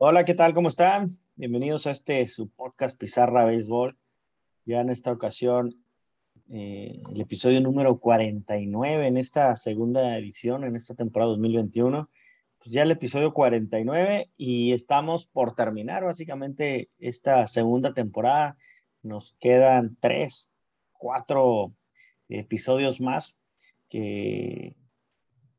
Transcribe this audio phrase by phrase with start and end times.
[0.00, 0.54] Hola, ¿qué tal?
[0.54, 1.18] ¿Cómo están?
[1.34, 3.98] Bienvenidos a este su podcast Pizarra Béisbol.
[4.64, 5.82] Ya en esta ocasión,
[6.50, 12.08] eh, el episodio número 49 en esta segunda edición, en esta temporada 2021.
[12.58, 18.56] Pues ya el episodio 49 y estamos por terminar básicamente esta segunda temporada.
[19.02, 20.48] Nos quedan tres,
[20.92, 21.72] cuatro
[22.28, 23.36] episodios más
[23.88, 24.76] que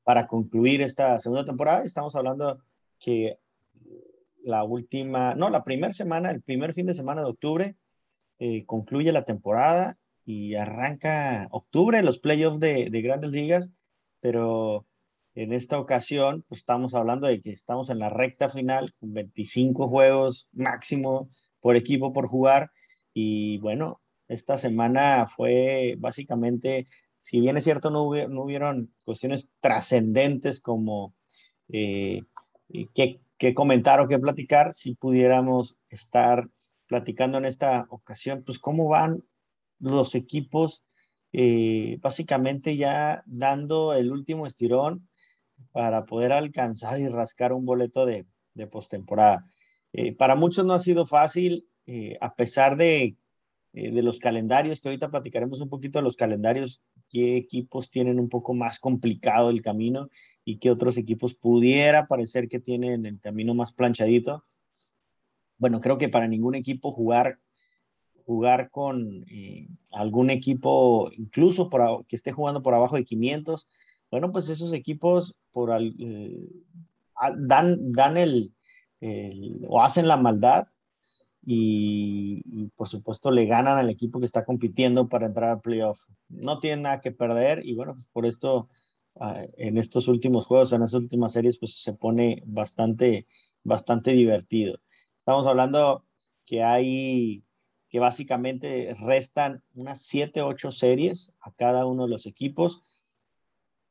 [0.06, 1.84] para concluir esta segunda temporada.
[1.84, 2.64] Estamos hablando
[3.00, 3.38] que
[4.44, 7.76] la última, no, la primera semana, el primer fin de semana de octubre,
[8.40, 13.72] eh, concluye la temporada y arranca octubre los playoffs de, de, grandes ligas,
[14.22, 14.86] pero
[15.36, 19.88] en esta ocasión pues, estamos hablando de que estamos en la recta final con 25
[19.88, 22.72] juegos máximo por equipo por jugar
[23.14, 26.88] y bueno, esta semana fue básicamente,
[27.20, 31.16] si bien es cierto, no, no hubieron cuestiones trascendentes como
[31.70, 32.22] eh,
[32.94, 36.50] que que comentar o que platicar si pudiéramos estar
[36.88, 39.24] platicando en esta ocasión, pues cómo van
[39.80, 40.84] los equipos
[41.32, 45.08] eh, básicamente ya dando el último estirón
[45.72, 49.46] para poder alcanzar y rascar un boleto de, de postemporada.
[49.94, 53.16] Eh, para muchos no ha sido fácil, eh, a pesar de,
[53.72, 58.28] de los calendarios, que ahorita platicaremos un poquito de los calendarios, qué equipos tienen un
[58.28, 60.10] poco más complicado el camino
[60.50, 64.46] y que otros equipos pudiera parecer que tienen el camino más planchadito.
[65.60, 67.38] Bueno, creo que para ningún equipo jugar,
[68.26, 73.70] jugar con eh, algún equipo, incluso por, que esté jugando por abajo de 500,
[74.10, 76.50] bueno, pues esos equipos por, eh,
[77.38, 78.52] dan, dan el,
[79.68, 80.68] o hacen la maldad
[81.46, 86.02] y, por supuesto le ganan al equipo que está compitiendo para entrar al playoff.
[86.28, 88.68] No tienen nada que perder y bueno, pues por esto
[89.58, 93.28] en estos últimos juegos, en estas últimas series, pues se pone bastante,
[93.64, 94.80] bastante divertido.
[95.20, 96.06] Estamos hablando
[96.46, 97.44] que hay,
[97.90, 102.82] que básicamente restan unas 7, 8 series a cada uno de los equipos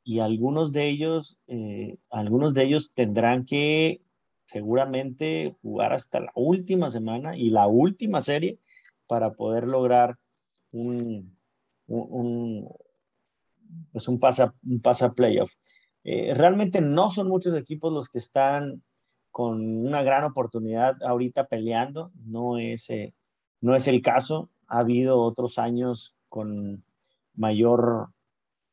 [0.03, 4.01] y algunos de ellos, eh, algunos de ellos tendrán que
[4.47, 8.59] seguramente jugar hasta la última semana y la última serie
[9.07, 10.19] para poder lograr
[10.73, 11.37] un,
[13.93, 15.53] pues un pasa, un pasa playoff.
[16.05, 18.83] Eh, realmente no son muchos equipos los que están
[19.31, 23.15] con una gran oportunidad ahorita peleando, no es, eh,
[23.61, 24.51] no es el caso.
[24.67, 26.85] Ha habido otros años con
[27.35, 28.09] mayor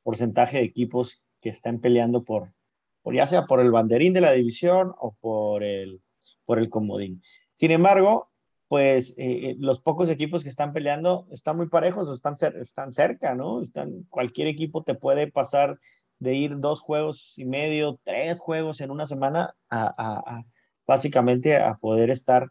[0.04, 2.54] porcentaje de equipos que están peleando por,
[3.02, 6.02] por ya sea por el banderín de la división o por el,
[6.46, 7.22] por el comodín.
[7.54, 8.30] Sin embargo,
[8.68, 12.94] pues eh, eh, los pocos equipos que están peleando están muy parejos o están, están
[12.94, 13.62] cerca, ¿no?
[13.62, 15.78] Están, cualquier equipo te puede pasar
[16.20, 20.44] de ir dos juegos y medio, tres juegos en una semana a,
[20.88, 22.50] básicamente a poder estar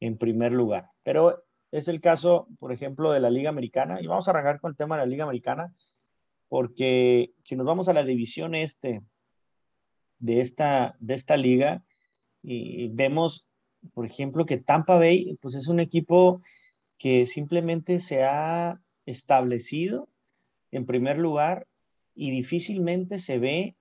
[0.00, 0.90] en primer lugar.
[1.04, 4.00] Pero es el caso, por ejemplo, de la Liga Americana.
[4.00, 5.74] Y vamos a arrancar con el tema de la Liga Americana,
[6.48, 9.02] porque si nos vamos a la división este
[10.18, 11.84] de esta, de esta liga,
[12.42, 13.46] y vemos
[13.94, 16.42] por ejemplo, que Tampa Bay, pues es un equipo
[16.98, 20.08] que simplemente se ha establecido
[20.70, 21.66] en primer lugar
[22.14, 23.76] y difícilmente se ve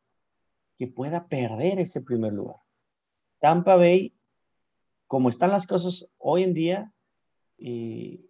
[0.77, 2.57] que pueda perder ese primer lugar.
[3.39, 4.13] Tampa Bay,
[5.07, 6.93] como están las cosas hoy en día,
[7.57, 8.25] eh,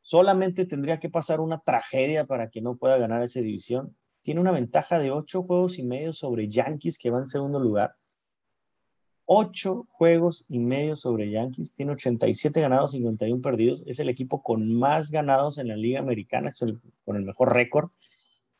[0.00, 3.96] solamente tendría que pasar una tragedia para que no pueda ganar esa división.
[4.22, 7.96] Tiene una ventaja de ocho juegos y medio sobre Yankees, que va en segundo lugar
[9.34, 14.74] ocho juegos y medio sobre Yankees, tiene 87 ganados, 51 perdidos, es el equipo con
[14.74, 16.50] más ganados en la Liga Americana,
[17.02, 17.88] con el mejor récord,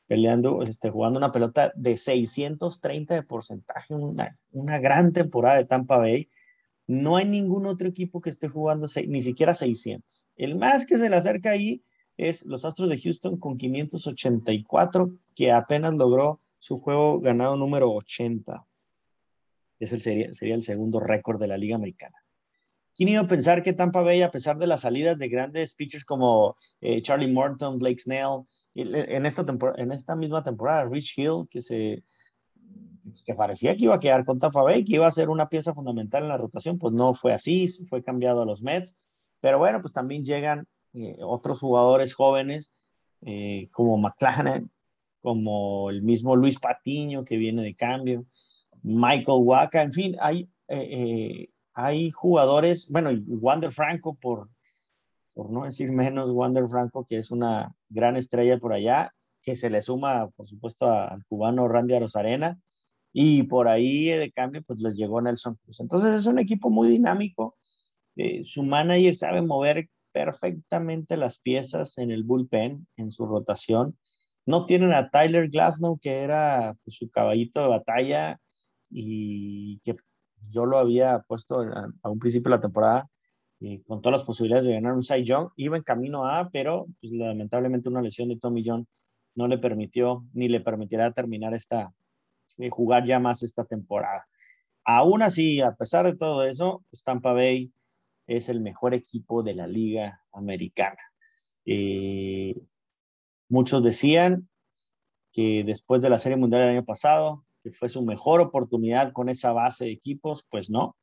[0.06, 5.98] peleando, este, jugando una pelota de 630 de porcentaje, una, una gran temporada de Tampa
[5.98, 6.30] Bay.
[6.86, 10.26] No hay ningún otro equipo que esté jugando ni siquiera 600.
[10.36, 11.82] El más que se le acerca ahí
[12.16, 18.64] es los Astros de Houston con 584, que apenas logró su juego ganado número 80
[19.84, 22.16] ese sería, sería el segundo récord de la Liga Americana.
[22.94, 26.04] ¿Quién iba a pensar que Tampa Bay, a pesar de las salidas de grandes pitchers
[26.04, 28.42] como eh, Charlie Morton, Blake Snell,
[28.74, 29.44] en esta,
[29.76, 32.02] en esta misma temporada, Rich Hill, que, se,
[33.24, 35.74] que parecía que iba a quedar con Tampa Bay, que iba a ser una pieza
[35.74, 38.96] fundamental en la rotación, pues no fue así, fue cambiado a los Mets.
[39.40, 42.72] Pero bueno, pues también llegan eh, otros jugadores jóvenes
[43.22, 44.70] eh, como McLaren,
[45.20, 48.24] como el mismo Luis Patiño que viene de cambio.
[48.82, 54.48] Michael Waka, en fin, hay, eh, eh, hay jugadores, bueno, Wander Franco, por,
[55.34, 59.12] por no decir menos, Wander Franco, que es una gran estrella por allá,
[59.42, 62.58] que se le suma, por supuesto, al cubano Randy Arozarena,
[63.12, 65.80] y por ahí de cambio pues les llegó Nelson Cruz.
[65.80, 67.56] Entonces es un equipo muy dinámico,
[68.16, 73.98] eh, su manager sabe mover perfectamente las piezas en el bullpen, en su rotación.
[74.44, 78.40] No tienen a Tyler Glasnow, que era pues, su caballito de batalla
[78.92, 79.96] y que
[80.50, 83.08] yo lo había puesto a, un principio de la temporada
[83.60, 85.50] eh, con todas las posibilidades de ganar un Cy Young.
[85.56, 88.86] Iba en camino a, pero pues, lamentablemente una lesión de Tommy John
[89.34, 91.92] no le permitió ni le permitirá terminar esta,
[92.58, 94.26] eh, jugar ya más esta temporada.
[94.84, 97.72] Aún así, a pesar de todo eso, pues, Tampa Bay
[98.26, 101.00] es el mejor equipo de la liga americana.
[101.64, 102.54] Eh,
[103.48, 104.48] muchos decían
[105.32, 109.28] que después de la Serie Mundial del año pasado, que fue su mejor oportunidad con
[109.28, 110.96] esa base de equipos, pues no.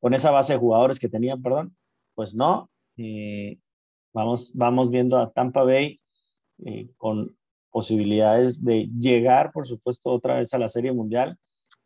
[0.00, 1.76] Con esa base de jugadores que tenían, perdón,
[2.14, 2.70] pues no.
[2.96, 3.58] Eh,
[4.12, 6.00] vamos, vamos viendo a Tampa Bay
[6.64, 7.36] eh, con
[7.70, 11.38] posibilidades de llegar, por supuesto, otra vez a la Serie Mundial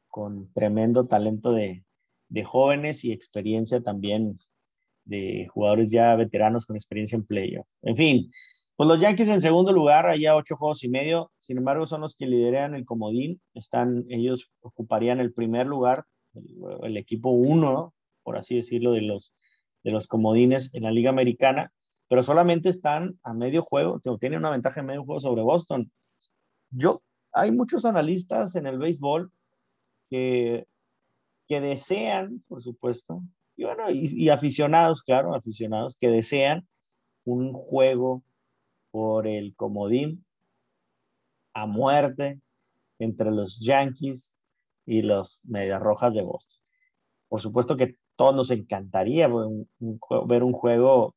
[0.09, 1.85] con tremendo talento de,
[2.29, 4.35] de jóvenes y experiencia también
[5.05, 7.67] de jugadores ya veteranos con experiencia en playoff.
[7.83, 8.31] En fin,
[8.77, 12.15] pues los Yankees en segundo lugar, allá ocho juegos y medio, sin embargo son los
[12.15, 16.05] que lideran el comodín, están, ellos ocuparían el primer lugar,
[16.83, 19.35] el, equipo uno, por así decirlo, de los,
[19.83, 21.73] de los comodines en la Liga Americana,
[22.09, 25.91] pero solamente están a medio juego, tienen una ventaja en medio juego sobre Boston.
[26.69, 27.03] Yo,
[27.33, 29.33] hay muchos analistas en el béisbol
[30.11, 30.67] que,
[31.49, 33.23] que desean, por supuesto,
[33.57, 36.69] y bueno, y aficionados, claro, aficionados que desean
[37.25, 38.23] un juego
[38.97, 40.25] por el comodín
[41.53, 42.41] a muerte
[42.99, 44.39] entre los Yankees
[44.87, 46.59] y los Medias Rojas de Boston.
[47.29, 51.15] Por supuesto que todos nos encantaría ver un, juego,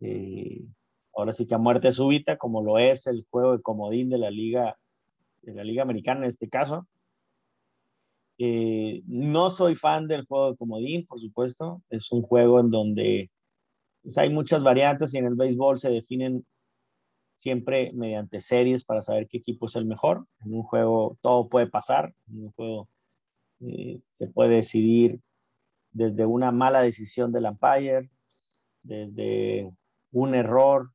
[0.00, 0.64] eh,
[1.14, 4.30] ahora sí que a muerte súbita, como lo es el juego de comodín de la
[4.30, 4.78] Liga,
[5.42, 6.88] de la Liga Americana en este caso.
[8.38, 11.82] Eh, no soy fan del juego de comodín, por supuesto.
[11.90, 13.30] Es un juego en donde
[14.00, 16.46] pues, hay muchas variantes y en el béisbol se definen
[17.38, 20.26] siempre mediante series para saber qué equipo es el mejor.
[20.44, 22.88] En un juego todo puede pasar, en un juego
[23.60, 25.20] eh, se puede decidir
[25.92, 28.10] desde una mala decisión del umpire,
[28.82, 29.70] desde
[30.10, 30.90] un error,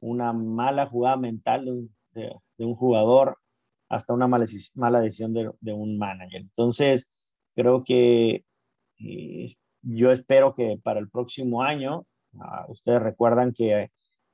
[0.00, 1.66] una mala jugada mental
[2.14, 3.36] de un, jugador,
[3.90, 4.46] hasta una mala,
[4.76, 6.40] mala decisión de, un manager.
[6.40, 7.10] Entonces,
[7.54, 8.46] creo que
[8.98, 12.06] eh, yo espero que para el próximo año,
[12.40, 13.90] ah, ustedes recuerdan que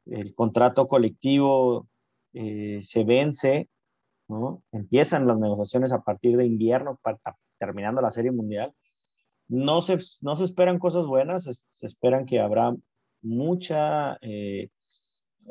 [0.06, 1.88] el contrato colectivo
[2.32, 3.68] eh, se vence,
[4.28, 4.62] ¿no?
[4.72, 7.18] empiezan las negociaciones a partir de invierno, para,
[7.58, 8.72] terminando la Serie Mundial.
[9.48, 12.74] No se, no se esperan cosas buenas, se, esperan que habrá
[13.20, 14.70] mucha, eh,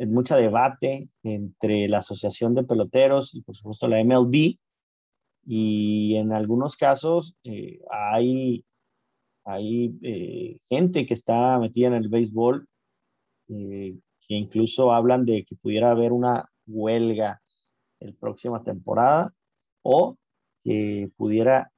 [0.08, 4.58] mucha debate entre la Asociación de Peloteros y por supuesto la MLB.
[5.44, 8.64] Y en algunos casos eh, hay,
[9.44, 12.68] hay gente que está metida en el béisbol
[14.36, 17.42] incluso hablan de que pudiera haber una huelga
[18.00, 19.34] el próxima temporada
[19.84, 20.18] o
[20.64, 21.72] que pudiera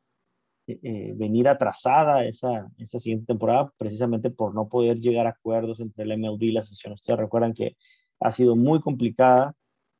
[0.68, 5.80] eh, eh, venir atrasada esa, esa siguiente temporada precisamente por no poder llegar a acuerdos
[5.80, 6.94] entre el MLB y la sesión.
[6.94, 7.76] Ustedes recuerdan que
[8.20, 9.54] ha sido muy complicada,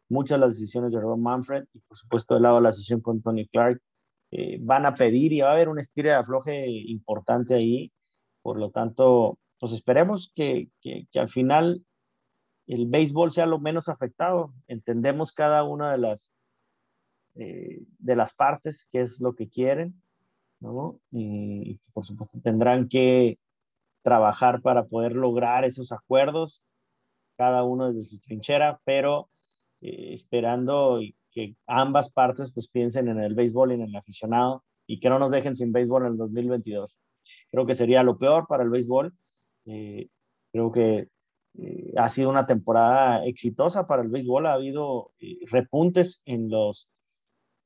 [0.10, 3.02] muchas de las decisiones de Rob Manfred y por supuesto del lado de la sesión
[3.02, 3.82] con Tony Clark
[4.32, 7.92] eh, van a pedir y va a haber un estilo de afloje importante ahí.
[8.42, 11.86] Por lo tanto, pues esperemos que, que al final
[12.68, 14.54] el béisbol sea lo menos afectado.
[14.68, 16.32] Entendemos cada una de las,
[17.36, 20.02] eh, de las partes, qué es lo que quieren,
[20.60, 21.00] ¿no?
[21.12, 23.40] Y, por supuesto tendrán que
[24.02, 26.64] trabajar para poder lograr esos acuerdos,
[27.38, 29.30] cada uno desde su trinchera, pero
[29.82, 31.00] eh, esperando
[31.32, 35.20] que ambas partes pues piensen en el béisbol y en el aficionado y que no
[35.20, 37.00] nos dejen sin béisbol en el 2022.
[37.50, 39.14] Creo que sería lo peor para el béisbol.
[39.66, 40.10] Eh,
[40.52, 41.08] creo que
[41.60, 44.48] eh, ha sido una temporada exitosa para el béisbol.
[44.48, 46.92] Ha habido eh, repuntes en los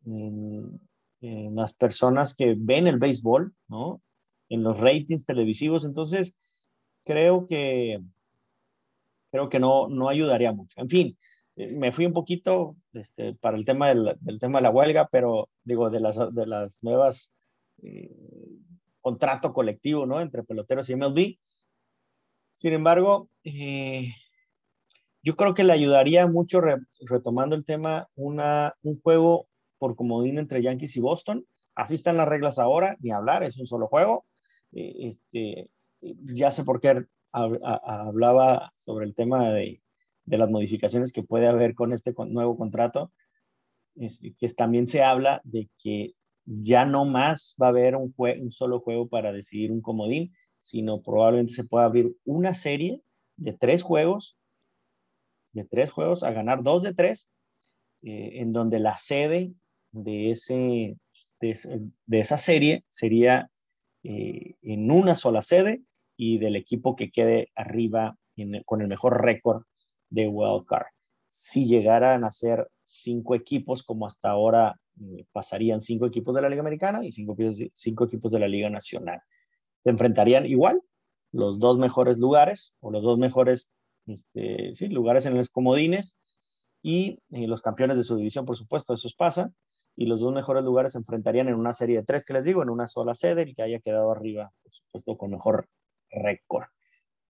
[0.05, 0.79] en,
[1.19, 4.01] las personas que ven el béisbol, ¿no?
[4.49, 5.83] En los ratings televisivos.
[5.83, 6.35] Entonces,
[7.03, 7.99] creo que
[9.31, 10.79] creo que no, no ayudaría mucho.
[10.79, 11.17] En fin,
[11.55, 15.49] eh, me fui un poquito este, para el tema del, tema de la huelga, pero
[15.63, 17.35] digo, de las, de las nuevas
[19.01, 20.19] contrato colectivo, ¿no?
[20.19, 21.37] Entre peloteros y MLB.
[22.57, 24.13] Sin embargo, eh,
[25.21, 26.59] yo creo que le ayudaría mucho,
[27.01, 29.47] retomando el tema, un juego
[29.77, 31.45] por comodín entre Yankees y Boston.
[31.75, 34.25] Así están las reglas ahora, ni hablar, es un solo juego.
[34.71, 35.69] Eh, este,
[36.01, 39.83] ya sé por qué hablaba sobre el tema de,
[40.25, 43.11] las modificaciones que puede haber con este nuevo contrato,
[43.95, 48.79] es, que también se habla de que ya no más va a haber un solo
[48.79, 53.01] juego para decidir un comodín, sino probablemente se pueda abrir una serie
[53.37, 54.37] de tres juegos,
[55.53, 57.31] de tres juegos, a ganar dos de tres,
[58.01, 59.53] eh, en donde la sede
[59.91, 60.97] de, ese,
[61.39, 63.49] de, esa serie sería
[64.03, 65.81] eh, en una sola sede
[66.15, 68.17] y del equipo que quede arriba
[68.65, 69.63] con el mejor récord
[70.09, 70.31] de
[70.67, 70.85] Card.
[71.27, 76.49] Si llegaran a ser cinco equipos, como hasta ahora eh, pasarían cinco equipos de la
[76.49, 79.19] Liga Americana y cinco equipos de la Liga Nacional.
[79.87, 80.81] Se enfrentarían igual
[81.31, 83.73] los dos mejores lugares o los dos mejores
[84.05, 86.17] este, lugares en los comodines
[86.83, 89.49] y, y, los campeones de su división, por supuesto, eso pasa.
[89.95, 92.61] Y los dos mejores lugares se enfrentarían en una serie de tres que les digo,
[92.61, 95.69] en una sola sede, el que haya quedado arriba, por supuesto, con mejor
[96.09, 96.65] récord.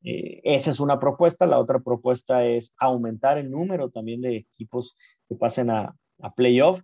[0.03, 1.47] Eh, esa es una propuesta.
[1.47, 4.97] La otra propuesta es aumentar el número también de equipos
[5.29, 6.83] que pasen a, a playoff,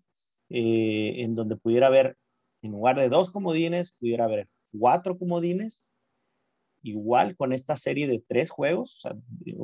[0.49, 2.17] eh, en donde pudiera haber,
[2.63, 5.85] en lugar de dos comodines, pudiera haber cuatro comodines.
[6.83, 9.03] Igual con esta serie de tres juegos,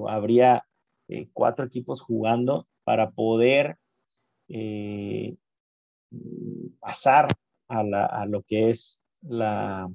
[0.09, 0.66] habría
[1.09, 3.78] eh, cuatro equipos jugando para poder
[6.80, 7.28] pasar
[7.68, 9.88] a, lo que es la,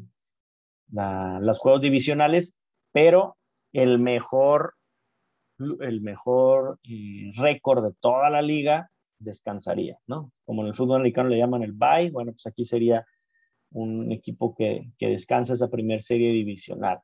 [1.42, 2.58] los juegos divisionales,
[2.92, 3.38] pero
[3.74, 4.76] el mejor,
[5.60, 10.32] el mejor eh, récord de toda la liga descansaría, ¿no?
[10.46, 13.06] Como en el fútbol americano le llaman el bye, bueno, pues aquí sería
[13.78, 17.00] un equipo que, que descansa esa primera serie divisional,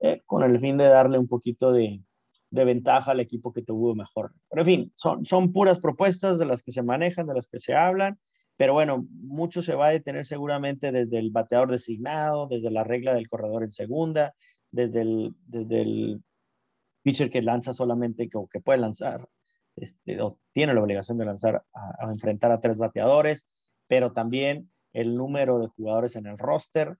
[0.00, 2.02] eh, con el fin de darle un poquito de,
[2.50, 4.32] de, ventaja al equipo que tuvo mejor.
[4.48, 7.58] Pero en fin, son, son puras propuestas de las que se manejan, de las que
[7.58, 8.18] se hablan,
[8.56, 13.14] pero bueno, mucho se va a detener seguramente desde el bateador designado, desde la regla
[13.14, 14.34] del corredor en segunda,
[14.70, 16.24] desde el, desde el
[17.02, 19.28] pitcher que lanza solamente o que puede lanzar,
[19.76, 23.46] este, o tiene la obligación de lanzar a, enfrentar a tres bateadores,
[23.86, 26.96] pero también el número de jugadores en el roster,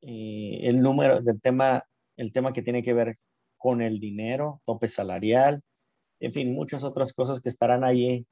[0.00, 1.84] eh, el número del tema,
[2.16, 3.16] el tema que tiene que ver
[3.58, 5.60] con el dinero, tope salarial,
[6.20, 8.26] en fin, muchas otras cosas que estarán ahí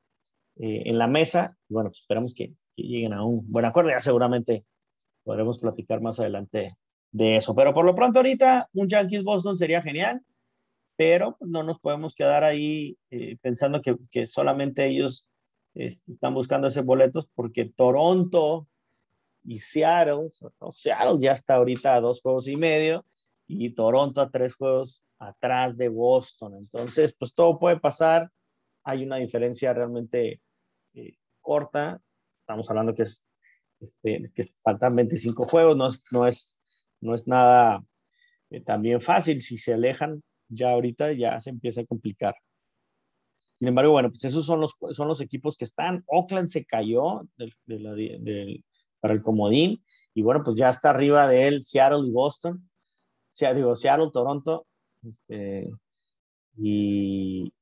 [0.57, 1.59] eh, en la mesa.
[1.69, 3.91] Bueno, pues esperamos que, que lleguen a un buen acuerdo.
[3.91, 4.65] Ya seguramente
[5.25, 6.71] podremos platicar más adelante
[7.11, 7.55] de eso.
[7.55, 10.23] Pero por lo pronto ahorita un Yankees Boston sería genial,
[10.97, 15.29] pero no nos podemos quedar ahí eh, pensando que, que, solamente ellos
[15.75, 18.69] este, están buscando ese boletos porque Toronto
[19.45, 20.29] y Seattle,
[20.71, 23.05] Seattle ya está ahorita a dos juegos y medio
[23.47, 26.55] y Toronto a tres juegos atrás de Boston.
[26.57, 28.31] Entonces, pues todo puede pasar.
[28.85, 30.41] Hay una diferencia realmente
[30.95, 32.01] eh, corta
[32.43, 33.29] estamos hablando que es
[33.81, 36.61] este, que faltan 25 juegos, no es, no es,
[37.01, 37.85] no es nada
[38.51, 39.41] eh, también fácil.
[39.41, 42.35] Si se alejan ya ahorita, ya se empieza a complicar.
[43.59, 46.03] Sin embargo, bueno, pues esos son los, son los equipos que están.
[46.07, 47.23] Oakland se cayó
[49.03, 49.83] para el comodín
[50.15, 52.57] y bueno, pues ya está arriba de él Seattle y Boston.
[52.57, 54.67] O sea, digo, Seattle, Toronto.
[55.03, 55.71] Este,
[56.57, 57.53] y,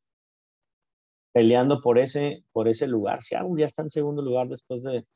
[1.32, 3.22] peleando por ese, por ese lugar.
[3.22, 5.06] Seattle ya está en segundo lugar después de,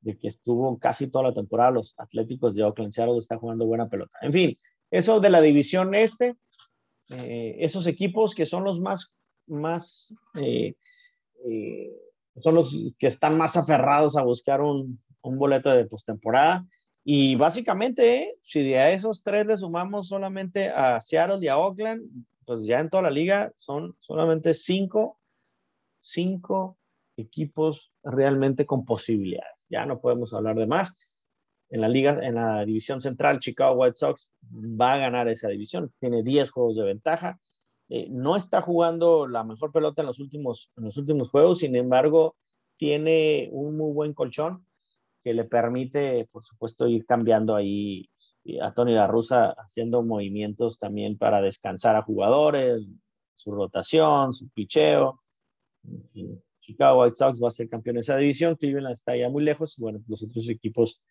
[0.00, 1.72] de que estuvo casi toda la temporada.
[1.72, 4.16] Los Atléticos de Oakland, Seattle está jugando buena pelota.
[4.22, 4.54] En fin,
[4.90, 6.36] eso de la división este,
[7.10, 9.16] eh, esos equipos que son los más,
[9.48, 10.74] más eh,
[11.44, 11.92] eh,
[12.40, 16.66] son los que están más aferrados a buscar un, un boleto de postemporada.
[17.04, 22.02] Y básicamente, si de esos tres le sumamos solamente a Seattle y a Oakland,
[22.44, 25.20] pues ya en toda la liga son solamente cinco,
[26.00, 26.78] cinco
[27.16, 29.54] equipos realmente con posibilidades.
[29.68, 31.22] Ya no podemos hablar de más.
[31.68, 35.92] En la liga, en la división central, Chicago White Sox va a ganar esa división.
[35.98, 37.40] Tiene 10 juegos de ventaja.
[37.88, 41.76] Eh, no está jugando la mejor pelota en los, últimos, en los últimos juegos, sin
[41.76, 42.36] embargo,
[42.76, 44.65] tiene un muy buen colchón
[45.26, 48.08] que le permite, por supuesto, ir cambiando ahí
[48.62, 52.86] a Tony La Russa haciendo movimientos también para descansar a jugadores,
[53.34, 55.24] su rotación, su picheo.
[56.60, 59.74] Chicago White Sox va a ser campeón de esa división, Cleveland está ya muy lejos,
[59.78, 61.02] bueno, los otros equipos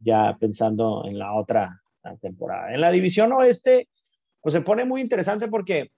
[0.00, 1.80] ya pensando en la otra
[2.20, 2.74] temporada.
[2.74, 3.90] En la división oeste,
[4.40, 5.92] pues se pone muy interesante porque,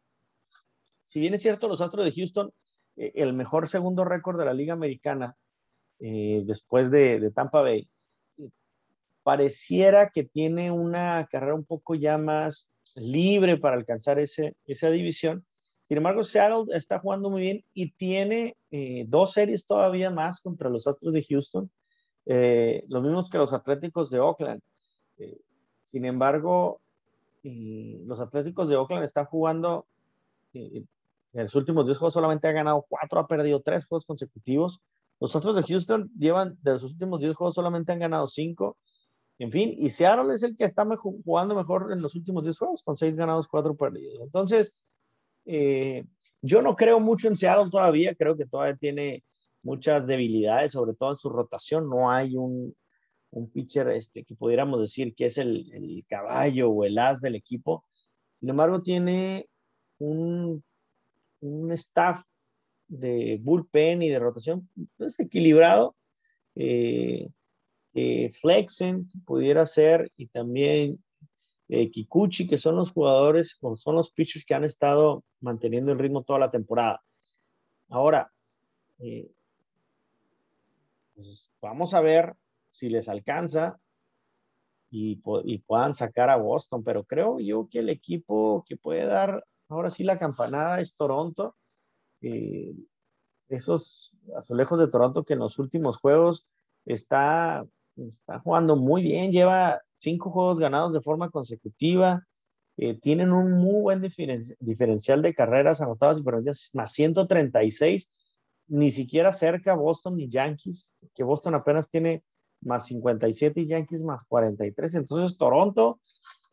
[1.03, 2.53] si bien es cierto, los Astros de Houston,
[2.97, 5.39] eh, el mejor segundo récord de la Liga Americana,
[6.01, 7.89] eh, después de, Tampa Bay,
[9.23, 15.45] pareciera que tiene una carrera un poco ya más libre para alcanzar ese, esa división.
[15.89, 20.71] Sin embargo, Seattle está jugando muy bien y tiene eh, dos series todavía más contra
[20.71, 21.71] los Astros de Houston,
[22.27, 24.63] eh, lo mismo que los Atléticos de Oakland.
[25.19, 25.41] Eh,
[25.83, 26.81] sin embargo,
[27.43, 29.87] los Atléticos de Oakland están jugando
[30.55, 30.87] en
[31.35, 34.81] los últimos 10 juegos, solamente ha ganado 4, ha perdido 3 juegos consecutivos.
[35.21, 38.77] Los otros de Houston llevan, de los últimos 10 juegos solamente han ganado 5.
[39.39, 42.83] En fin, y Seattle es el que está jugando mejor en los últimos 10 juegos,
[42.83, 44.21] con 6 ganados, 4 perdidos.
[44.23, 44.79] Entonces,
[45.45, 46.05] eh,
[46.41, 49.25] yo no creo mucho en Seattle todavía, creo que todavía tiene
[49.63, 51.89] muchas debilidades, sobre todo en su rotación.
[51.89, 52.77] No hay un,
[53.31, 57.35] un pitcher este, que pudiéramos decir que es el, el, caballo o el as del
[57.35, 57.85] equipo.
[58.39, 59.49] Sin embargo, tiene
[59.99, 60.63] un,
[61.41, 62.23] un staff
[62.89, 65.97] de bullpen y de rotación pues, equilibrado.
[66.55, 67.29] Eh,
[67.95, 71.03] eh, Flexen pudiera ser y también
[71.69, 76.23] eh, Kikuchi, que son los jugadores son los pitchers que han estado manteniendo el ritmo
[76.23, 77.03] toda la temporada.
[77.89, 78.31] Ahora,
[81.15, 82.35] pues vamos a ver
[82.69, 83.79] si les alcanza
[84.91, 85.17] y,
[85.67, 90.05] puedan sacar a Boston, pero creo yo que el equipo que puede dar ahora sí
[90.05, 91.57] la campanada es Toronto.
[92.25, 92.75] Eh,
[93.51, 96.47] esos azulejos de Toronto que en los últimos juegos
[96.87, 97.67] está,
[97.97, 102.27] está jugando muy bien, lleva cinco juegos ganados de forma consecutiva,
[102.79, 108.11] eh, tienen un muy buen diferencial de carreras anotadas y perdidas, más 136,
[108.69, 112.25] ni siquiera cerca Boston ni Yankees, que Boston apenas tiene
[112.63, 114.95] más 57 y Yankees más 43.
[114.95, 116.01] Entonces Toronto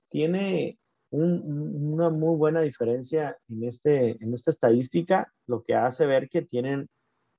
[0.09, 0.77] tiene
[1.11, 6.89] una muy buena diferencia en, este, en esta estadística, lo que hace ver que tienen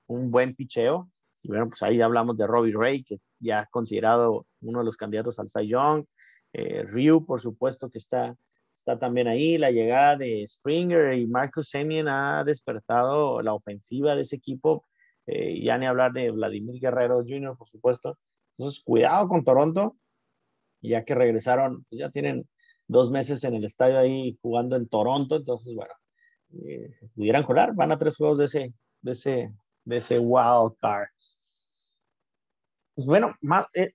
[0.07, 1.09] un buen picheo.
[1.41, 4.95] Y bueno, pues ahí hablamos de Robbie Ray, que ya es considerado uno de los
[4.95, 6.05] candidatos al Cy Young.
[6.53, 8.37] Eh, Ryu, por supuesto, que está,
[8.75, 9.57] está también ahí.
[9.57, 14.85] La llegada de Springer y Marcus Semien ha despertado la ofensiva de ese equipo.
[15.25, 18.19] Eh, ya ni hablar de Vladimir Guerrero Jr., por supuesto.
[18.57, 19.97] Entonces, cuidado con Toronto,
[20.81, 22.47] ya que regresaron, pues ya tienen
[22.87, 25.93] dos meses en el estadio ahí jugando en Toronto, entonces, bueno,
[26.53, 29.53] eh, pudieran colar, van a tres juegos de ese, de ese,
[29.85, 31.07] de ese wild card.
[32.95, 33.93] Pues bueno, más, eh,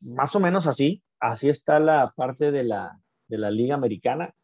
[0.00, 2.98] más o menos así, así está la parte de la,
[3.28, 4.34] de la Liga Americana.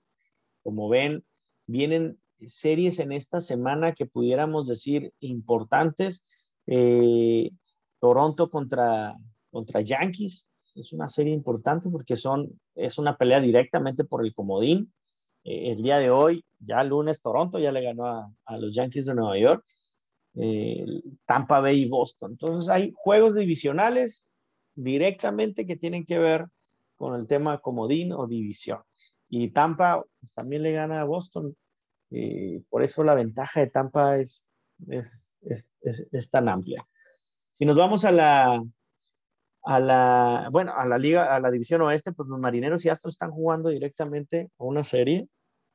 [0.62, 1.24] Como ven,
[1.66, 6.22] vienen series en esta semana que pudiéramos decir importantes.
[6.66, 7.50] Eh,
[7.98, 9.16] Toronto contra,
[9.50, 10.49] contra Yankees
[10.80, 14.92] es una serie importante porque son, es una pelea directamente por el comodín.
[15.44, 18.06] Eh, el día de hoy, ya lunes, Toronto ya le ganó
[18.44, 19.64] a, los Yankees de Nueva York.
[20.34, 20.84] Eh,
[21.24, 22.32] Tampa Bay y Boston.
[22.32, 24.26] Entonces hay juegos divisionales
[24.74, 26.46] directamente que tienen que ver
[26.96, 28.80] con el tema comodín o división.
[29.28, 31.56] Y Tampa pues, también le gana a Boston.
[32.10, 34.50] Eh, por eso la ventaja de Tampa es,
[34.88, 36.82] es, es, es, tan amplia.
[37.52, 38.62] Si nos vamos a la,
[39.62, 43.14] a la, bueno, a la liga, a la división oeste, pues los marineros y astros
[43.14, 45.29] están jugando directamente a una serie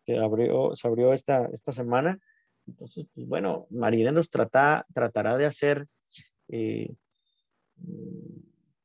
[0.06, 2.19] que abrió, se abrió esta, esta semana
[2.67, 5.88] entonces, pues bueno, Marineros trata, tratará de hacer
[6.48, 6.93] eh,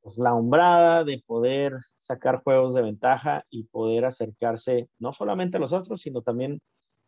[0.03, 5.61] pues, la hombrada de poder sacar juegos de ventaja y poder acercarse no solamente a
[5.61, 6.61] los otros, sino también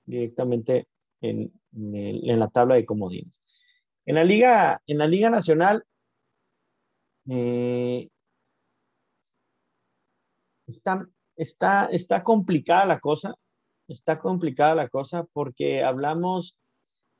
[0.04, 0.88] directamente
[1.20, 3.40] en, la tabla de comodines.
[4.04, 5.84] En la Liga, en la Liga Nacional,
[7.28, 8.08] eh,
[10.66, 11.06] está,
[11.36, 13.34] está, está complicada la cosa,
[13.88, 16.60] está complicada la cosa porque hablamos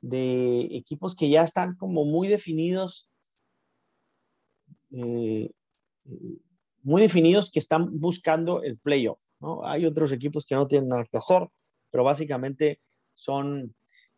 [0.01, 3.09] de equipos que ya están como muy definidos,
[4.91, 5.49] eh,
[6.81, 9.19] muy definidos que están buscando el playoff.
[9.39, 9.65] ¿no?
[9.65, 11.47] Hay otros equipos que no tienen nada que hacer,
[11.89, 12.81] pero básicamente
[13.13, 13.73] son...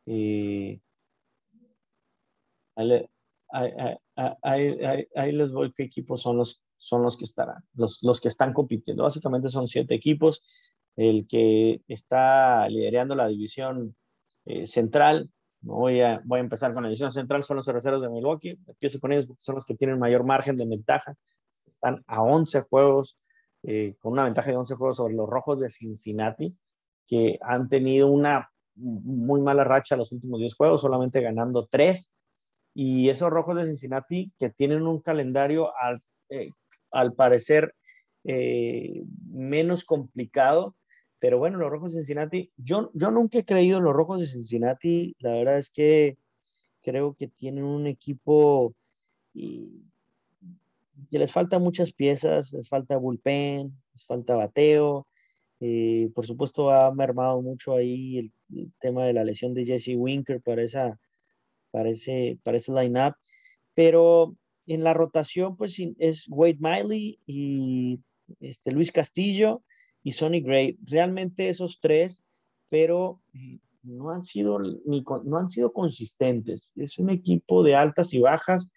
[0.07, 0.79] Eh,
[4.15, 8.53] ahí, les voy qué equipos son los, son los que estarán, los, los que están
[8.53, 9.03] compitiendo.
[9.03, 10.43] Básicamente son siete equipos.
[10.95, 13.95] El que está liderando la división
[14.45, 15.29] eh, central
[15.65, 18.59] Voy a, voy a empezar con la división central, son los cerveceros de Milwaukee.
[18.67, 21.15] Empiezo con ellos porque son los que tienen mayor margen de ventaja.
[21.65, 23.17] Están a 11 juegos,
[23.63, 26.55] eh, con una ventaja de 11 juegos sobre los rojos de Cincinnati,
[27.07, 32.14] que han tenido una muy mala racha los últimos 10 juegos, solamente ganando 3.
[32.75, 36.49] Y esos rojos de Cincinnati que tienen un calendario al, eh,
[36.91, 37.73] al parecer
[38.25, 40.75] eh, menos complicado
[41.25, 44.27] pero bueno, los Rojos de Cincinnati, yo, yo nunca he creído en los Rojos de
[44.27, 45.15] Cincinnati.
[45.17, 46.19] La verdad es que
[46.83, 48.75] creo que tienen un equipo
[49.33, 49.81] y,
[51.09, 55.07] que les falta muchas piezas, les falta bullpen, les falta bateo.
[55.59, 60.41] Eh, por supuesto, ha mermado mucho ahí el, tema de la lesión de Jesse Winker
[60.41, 60.99] para, esa,
[61.75, 63.15] para ese, para ese line-up.
[63.73, 67.99] Pero en la rotación, pues es Wade Miley y
[68.39, 69.61] este, Luis Castillo
[70.01, 70.77] y Sonny Gray.
[70.85, 72.23] Realmente esos tres,
[72.69, 76.71] pero eh, no han sido ni no han sido consistentes.
[76.77, 78.71] Es un equipo de altas y bajas.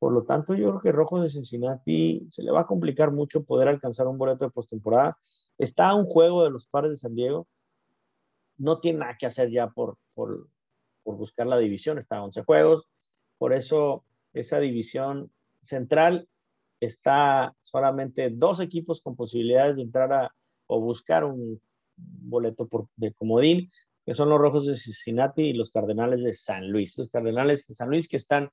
[0.00, 3.44] Por lo tanto, yo creo que Rojos de Cincinnati se le va a complicar mucho
[3.44, 5.16] poder alcanzar un boleto de postemporada.
[5.58, 7.46] Está a un juego de los pares de San Diego.
[8.58, 10.48] No tiene nada que hacer ya por, por,
[11.02, 11.98] por buscar la división.
[11.98, 12.88] Está a 11 juegos.
[13.38, 16.28] Por eso esa división central
[16.80, 20.34] está solamente dos equipos con posibilidades de entrar a
[20.66, 21.60] o buscar un
[21.96, 23.68] boleto por, de comodín,
[24.06, 26.96] que son los Rojos de Cincinnati y los Cardenales de San Luis.
[26.98, 28.50] Los Cardenales de San Luis que están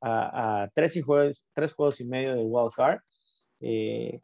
[0.00, 3.00] a, tres, y juegos, tres juegos y medio de wild card.
[3.60, 4.20] Eh,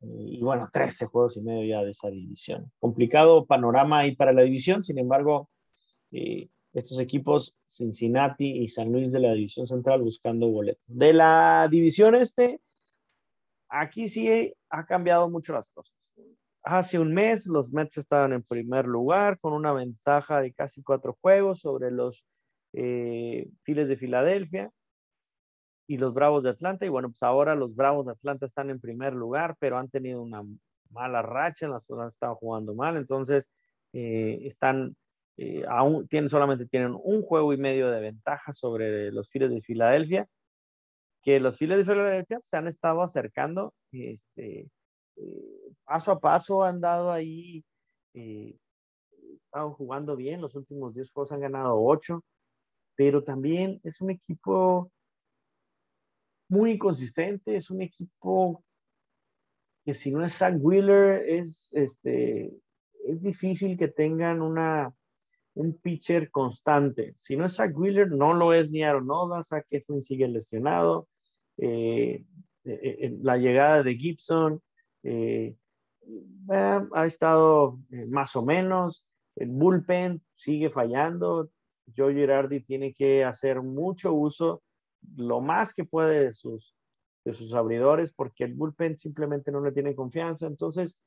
[0.00, 2.70] y bueno, 13 juegos y medio ya de esa división.
[2.78, 5.50] Complicado panorama ahí para la división, sin embargo,
[6.12, 10.84] eh, estos equipos, Cincinnati y San Luis de la división central buscando boletos.
[10.88, 12.60] De la división este,
[13.68, 16.14] aquí sí ha cambiado mucho las cosas.
[16.62, 21.16] Hace un mes los Mets estaban en primer lugar con una ventaja de casi cuatro
[21.20, 22.24] juegos sobre los
[22.74, 24.70] eh, Files de Filadelfia
[25.86, 26.84] y los Bravos de Atlanta.
[26.84, 30.20] Y bueno, pues ahora los Bravos de Atlanta están en primer lugar, pero han tenido
[30.22, 30.42] una
[30.90, 33.48] mala racha, en las zonas están jugando mal, entonces
[33.92, 34.96] eh, están,
[35.40, 39.60] eh, aún tienen, solamente tienen un juego y medio de ventaja sobre los Files de
[39.60, 40.28] Filadelfia,
[41.22, 44.68] que los Files de Filadelfia se han estado acercando, este,
[45.16, 47.64] eh, paso a paso han dado ahí,
[48.14, 52.24] están jugando bien, los últimos 10 juegos han ganado 8,
[52.96, 54.90] pero también es un equipo
[56.48, 58.64] muy inconsistente, es un equipo
[59.84, 62.52] que si no es Zach Wheeler, es, este,
[63.06, 64.92] es difícil que tengan una,
[65.58, 67.14] un pitcher constante.
[67.16, 71.08] Si no es Zach Wheeler, no lo es ni Aronoda, Zach Eflin sigue lesionado,
[71.56, 72.24] eh,
[72.64, 74.62] eh, eh, la llegada de Gibson
[76.50, 81.50] ha estado más o menos, el bullpen sigue fallando,
[81.96, 84.62] Joe Girardi tiene que hacer mucho uso
[85.16, 86.76] lo más que puede de sus,
[87.24, 90.46] de sus abridores porque el bullpen simplemente no le tiene confianza.
[90.46, 91.02] Entonces,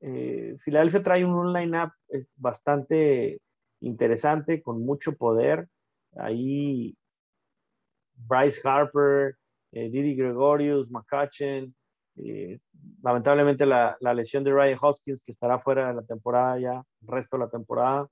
[0.00, 3.40] eh, Filadelfia trae un line-up eh, bastante
[3.86, 5.68] interesante, con mucho poder.
[6.16, 6.96] Ahí
[8.14, 9.36] Bryce Harper,
[9.72, 11.74] eh, Didi Gregorius, McCutcheon,
[13.02, 17.08] lamentablemente la, la, lesión de Ryan Hoskins que estará fuera de la temporada ya, el
[17.08, 18.08] resto de la temporada.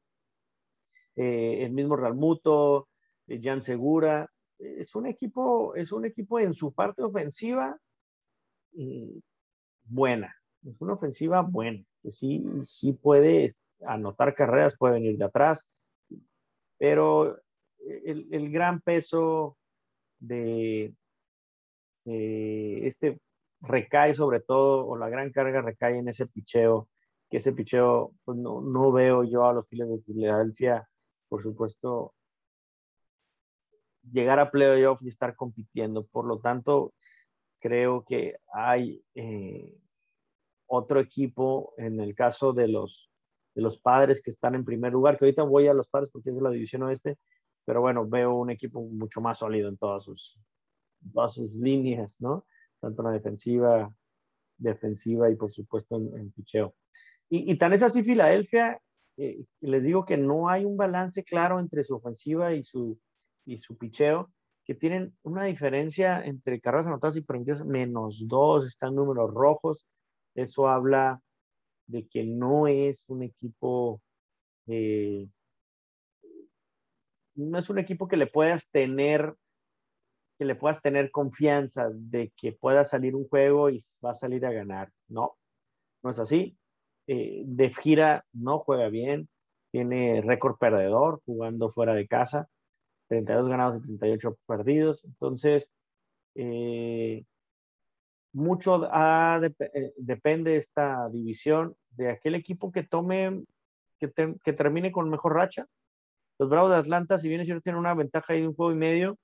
[1.15, 2.89] el mismo Realmuto,
[3.29, 4.29] Jan Segura,
[4.63, 7.77] es un equipo, es un equipo en su parte ofensiva
[8.77, 9.21] eh,
[9.85, 13.45] buena, es una ofensiva buena, que sí, sí puede
[13.87, 15.71] anotar carreras, puede venir de atrás,
[16.79, 17.39] pero
[17.79, 19.57] el, gran peso
[20.19, 20.95] de,
[22.05, 23.21] este
[23.61, 26.89] recae sobre todo, o la gran carga recae en ese picheo,
[27.31, 30.89] que ese picheo, pues no, no veo yo a los Phillies de Filadelfia,
[31.29, 32.15] por supuesto,
[34.11, 36.05] llegar a playoffs y estar compitiendo.
[36.07, 36.95] Por lo tanto,
[37.61, 39.79] creo que hay eh,
[40.67, 43.12] otro equipo en el caso de los,
[43.55, 46.31] de los padres que están en primer lugar, que ahorita voy a los padres porque
[46.31, 47.19] es de la división oeste,
[47.65, 50.39] pero bueno, veo un equipo mucho más sólido en todas sus,
[51.13, 52.47] todas sus líneas, ¿no?
[52.81, 53.93] Tanto en la defensiva,
[54.57, 56.75] defensiva y por supuesto en, picheo.
[57.29, 58.79] Y, tan es así Filadelfia,
[59.17, 62.99] eh, les digo que no hay un balance claro entre su ofensiva y su,
[63.47, 64.31] y su picheo,
[64.65, 69.89] que tienen una diferencia entre carreras anotadas y permitidas menos dos, están números rojos.
[70.35, 71.21] Eso habla
[71.93, 74.03] de que no es un equipo,
[74.67, 75.29] eh,
[77.35, 79.35] no es un equipo que le puedas tener,
[80.39, 84.45] que le puedas tener confianza de que pueda salir un juego y va a salir
[84.47, 84.91] a ganar.
[85.09, 85.37] No,
[86.03, 86.57] no es así.
[87.07, 89.29] Eh, de gira no juega bien,
[89.71, 92.49] tiene récord perdedor jugando fuera de casa.
[93.09, 95.05] 32 ganados y 38 perdidos.
[95.05, 95.71] Entonces,
[96.35, 97.25] eh,
[98.33, 103.45] mucho eh, depende esta división de aquel equipo que tome,
[103.99, 104.09] que,
[104.53, 105.67] termine con mejor racha.
[106.39, 108.73] Los Bravos de Atlanta, si bien es cierto, tienen una ventaja ahí de un juego
[108.73, 109.19] y medio,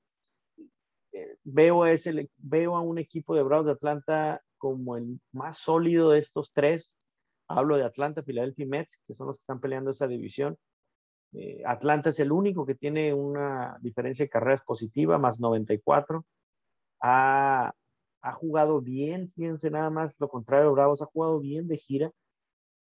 [1.13, 5.59] eh, veo, a ese, veo a un equipo de Bravos de Atlanta como el más
[5.59, 6.95] sólido de estos tres.
[7.49, 10.57] Hablo de Atlanta, Philadelphia y Mets, que son los que están peleando esa división.
[11.33, 16.25] Eh, Atlanta es el único que tiene una diferencia de carreras positiva, más 94.
[17.01, 17.73] Ha,
[18.21, 22.11] ha jugado bien, fíjense nada más, lo contrario, Bravos ha jugado bien de gira.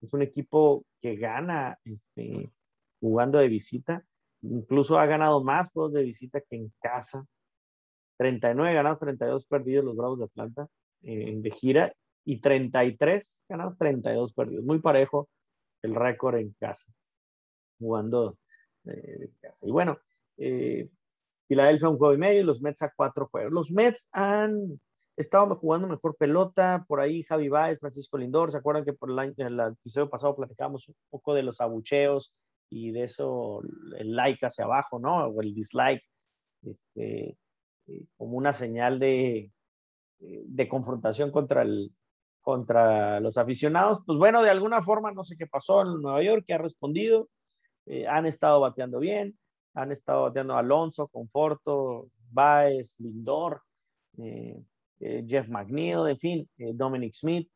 [0.01, 2.51] Es un equipo que gana este,
[2.99, 4.03] jugando de visita.
[4.41, 7.25] Incluso ha ganado más juegos de visita que en casa.
[8.17, 10.67] 39 ganados, 32 perdidos los Bravos de Atlanta
[11.03, 11.93] en de gira
[12.25, 14.65] y 33 ganados, 32 perdidos.
[14.65, 15.29] Muy parejo
[15.83, 16.91] el récord en casa
[17.79, 18.37] jugando
[18.85, 19.29] eh,
[19.61, 19.99] Y bueno,
[20.37, 20.89] eh,
[21.47, 23.53] Filadelfia un juego y medio y los Mets a cuatro juegos.
[23.53, 24.79] Los Mets han
[25.17, 29.33] estado jugando mejor pelota, por ahí Javi Baez, Francisco Lindor, ¿se acuerdan que por el,
[29.37, 32.35] el episodio pasado platicábamos un poco de los abucheos
[32.69, 33.61] y de eso,
[33.97, 35.25] el like hacia abajo, ¿no?
[35.27, 36.03] O el dislike,
[36.63, 37.37] este,
[37.87, 39.51] eh, como una señal de,
[40.19, 41.91] eh, de confrontación contra, el,
[42.41, 43.99] contra los aficionados.
[44.05, 47.29] Pues bueno, de alguna forma, no sé qué pasó en Nueva York, que ha respondido,
[47.85, 49.37] eh, han estado bateando bien,
[49.73, 53.61] han estado bateando Alonso, Conforto, Baez, Lindor,
[54.99, 57.49] Jeff McNeil, en fin, Dominic Smith,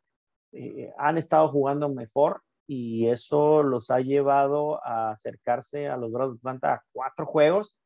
[0.97, 6.39] han estado jugando mejor y eso los ha llevado a acercarse a los Bravos de
[6.39, 7.77] Atlanta a cuatro juegos.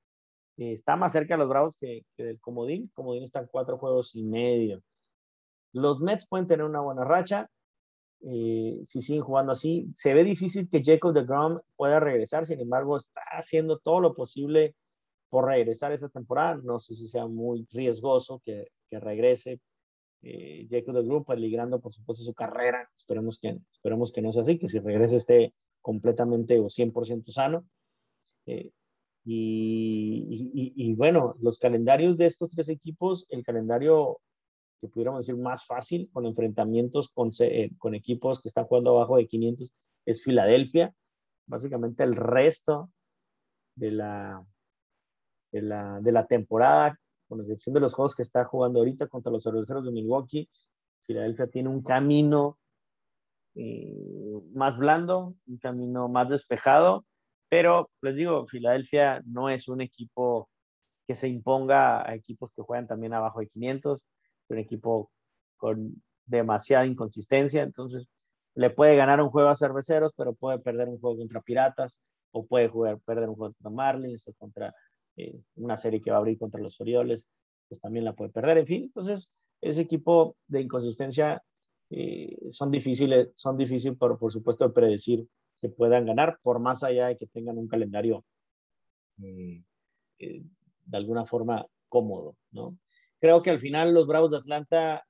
[0.57, 2.91] está más cerca de los Bravos que, del Comodín.
[2.93, 4.83] Comodín están cuatro juegos y medio.
[5.73, 7.49] Los Mets pueden tener una buena racha
[8.21, 9.89] eh, si siguen jugando así.
[9.95, 14.13] Se ve difícil que Jacob de Grom pueda regresar, sin embargo, está haciendo todo lo
[14.13, 14.75] posible
[15.29, 16.59] por regresar esta temporada.
[16.63, 19.59] No sé si sea muy riesgoso que, que regrese,
[20.21, 22.89] eh, Jacob del Grupo, ligrando por supuesto su carrera.
[22.95, 27.65] Esperemos que, esperemos que no sea así, que si regrese esté completamente o 100% sano.
[28.47, 28.71] Eh,
[29.27, 34.19] y, y, bueno, los calendarios de estos tres equipos, el calendario
[34.79, 39.17] que pudiéramos decir más fácil con enfrentamientos con, eh, con equipos que están jugando abajo
[39.17, 39.73] de 500
[40.05, 40.93] es Filadelfia.
[41.47, 42.91] Básicamente el resto
[43.75, 44.45] de la,
[45.51, 49.31] de la, de la temporada con excepción de los juegos que está jugando ahorita contra
[49.31, 50.49] los cerveceros de Milwaukee,
[51.03, 52.57] Filadelfia tiene un camino
[53.55, 53.93] eh,
[54.53, 57.05] más blando, un camino más despejado,
[57.49, 60.49] pero les digo, Filadelfia no es un equipo
[61.07, 64.05] que se imponga a equipos que juegan también abajo de 500, es
[64.49, 65.11] un equipo
[65.57, 68.07] con demasiada inconsistencia, entonces
[68.55, 72.01] le puede ganar un juego a cerveceros, pero puede perder un juego contra Piratas,
[72.35, 72.69] o puede
[73.05, 74.75] perder un juego contra Marlins o contra
[75.17, 77.27] eh, una serie que va a abrir contra los Orioles,
[77.67, 78.57] pues también la puede perder.
[78.59, 81.41] En fin, entonces ese equipo de inconsistencia
[81.89, 85.27] eh, son difíciles, son difíciles por, por supuesto de predecir
[85.61, 88.25] que puedan ganar, por más allá de que tengan un calendario
[89.21, 89.63] eh,
[90.17, 92.77] de alguna forma cómodo, ¿no?
[93.19, 95.05] Creo que al final los Bravos de Atlanta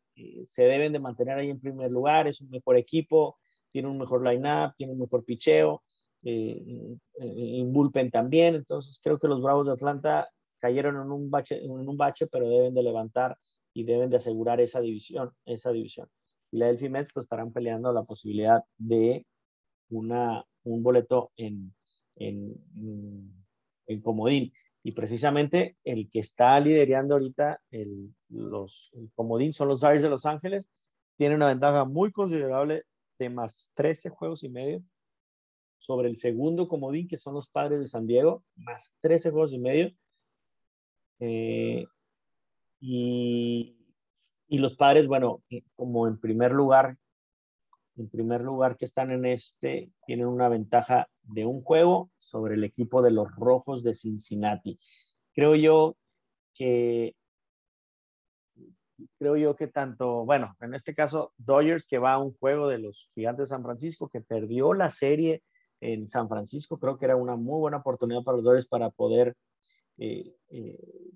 [0.47, 3.37] se deben de mantener ahí en primer lugar, es un mejor equipo,
[3.71, 5.83] tiene un mejor line-up, tiene un mejor picheo,
[6.25, 8.55] eh, en bullpen también.
[8.55, 10.27] Entonces creo que los Bravos de Atlanta
[10.59, 13.37] cayeron en un bache, en un bache, pero deben de levantar
[13.73, 16.09] y deben de asegurar esa división, esa división.
[16.51, 19.25] Y la Delphi Mets pues estarán peleando la posibilidad de
[19.89, 21.75] una, un boleto en,
[22.15, 22.55] en,
[23.85, 24.51] en comodín.
[24.81, 30.09] Y precisamente el que está liderando ahorita el, los, el comodín son los Dodgers de
[30.09, 30.69] Los Ángeles.
[31.17, 32.83] Tiene una ventaja muy considerable
[33.19, 34.83] de más 13 juegos y medio
[35.79, 39.59] sobre el segundo comodín, que son los padres de San Diego, más 13 juegos y
[39.59, 39.91] medio.
[41.19, 41.85] Eh,
[42.79, 43.77] y,
[44.47, 46.97] y, los padres, bueno, eh, como en primer lugar,
[47.97, 52.63] en primer lugar que están en este, tienen una ventaja de un juego sobre el
[52.63, 54.79] equipo de los Rojos de Cincinnati.
[55.33, 55.95] Creo yo
[56.53, 57.15] que
[59.17, 62.79] creo yo que tanto, bueno, en este caso Dodgers que va a un juego de
[62.79, 65.43] los Gigantes de San Francisco que perdió la serie
[65.93, 66.79] en San Francisco.
[66.79, 69.35] Creo que era una muy buena oportunidad para los Dodgers para poder
[69.97, 71.11] eh, eh,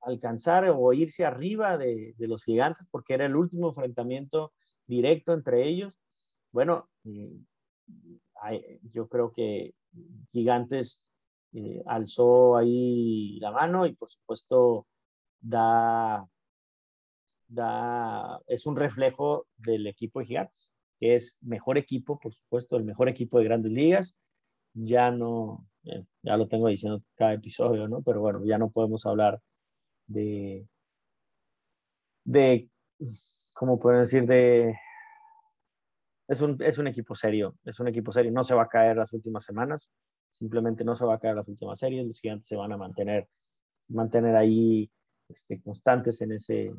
[0.00, 4.52] alcanzar o irse arriba de, los gigantes, porque era el último enfrentamiento
[4.86, 5.98] directo entre ellos.
[6.52, 9.74] Bueno, eh, yo creo que
[10.28, 11.02] Gigantes
[11.86, 14.86] alzó ahí la mano y por supuesto
[15.40, 16.26] da,
[17.48, 22.84] da, es un reflejo del equipo de Gigantes que es mejor equipo, por supuesto, el
[22.84, 24.20] mejor equipo de grandes ligas.
[24.74, 28.02] Ya no, eh, ya lo tengo diciendo cada episodio, ¿no?
[28.02, 29.40] Pero bueno, ya no podemos hablar
[30.06, 30.68] de,
[32.24, 32.68] de,
[33.54, 34.26] ¿cómo pueden decir?
[34.26, 34.76] De,
[36.28, 38.96] es un, es un equipo serio, es un equipo serio, no se va a caer
[38.96, 39.90] las últimas semanas,
[40.30, 43.26] simplemente no se va a caer las últimas series, los gigantes se van a mantener,
[43.88, 44.90] mantener ahí
[45.28, 46.72] este, constantes en ese,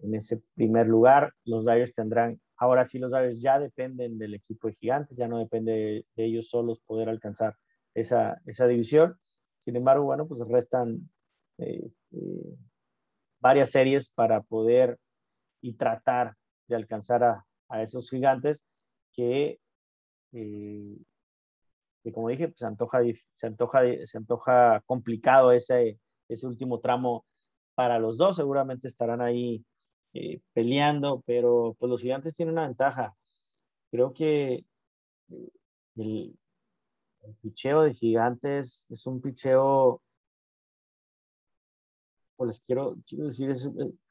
[0.00, 1.32] en ese primer lugar.
[1.44, 5.38] Los Dyers tendrán Ahora sí, los Dodgers ya dependen del equipo de gigantes, ya no
[5.38, 7.58] depende de ellos solos poder alcanzar
[7.92, 9.18] esa, esa división.
[9.58, 11.10] Sin embargo, bueno, pues restan
[11.58, 12.56] eh, eh,
[13.38, 14.98] varias series para poder
[15.60, 18.64] y tratar de alcanzar a, a esos gigantes
[19.12, 19.60] que,
[20.32, 20.96] eh,
[22.02, 23.00] que como dije, pues se antoja,
[23.34, 27.26] se antoja, se antoja complicado ese, ese último tramo
[27.74, 28.36] para los dos.
[28.36, 29.66] Seguramente estarán ahí
[30.14, 33.16] eh, peleando, pero pues los gigantes tienen una ventaja.
[33.90, 34.64] Creo que
[35.30, 35.50] eh,
[35.96, 36.38] el,
[37.40, 40.02] picheo de gigantes es un picheo
[42.36, 43.70] pues les quiero, decir, es,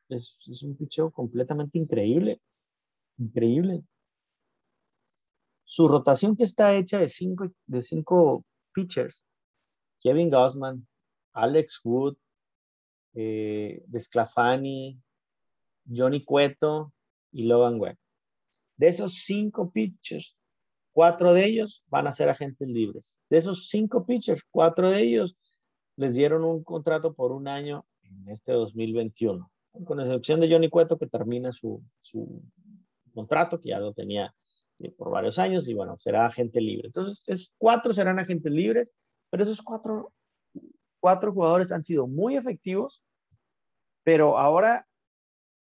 [0.09, 2.41] es, es un picheo completamente increíble.
[3.17, 3.83] Increíble.
[5.65, 9.23] Su rotación que está hecha de cinco, de cinco pitchers,
[10.01, 10.87] Kevin Gossman,
[11.33, 12.15] Alex Wood,
[13.15, 15.01] eh, Desclafani,
[15.89, 16.93] Johnny Cueto
[17.31, 17.97] y Logan Webb.
[18.77, 20.39] De esos cinco pitchers,
[20.91, 23.19] cuatro de ellos van a ser agentes libres.
[23.29, 25.37] De esos cinco pitchers, cuatro de ellos
[25.95, 29.51] les dieron un contrato por un año en este 2021,
[29.85, 32.41] con excepción de Johnny Cueto que termina su, su
[33.13, 34.33] contrato, que ya lo tenía
[34.97, 36.87] por varios años y bueno, será agente libre.
[36.87, 38.89] Entonces, es, cuatro serán agentes libres,
[39.29, 40.11] pero esos cuatro,
[40.99, 43.03] cuatro jugadores han sido muy efectivos,
[44.03, 44.85] pero ahora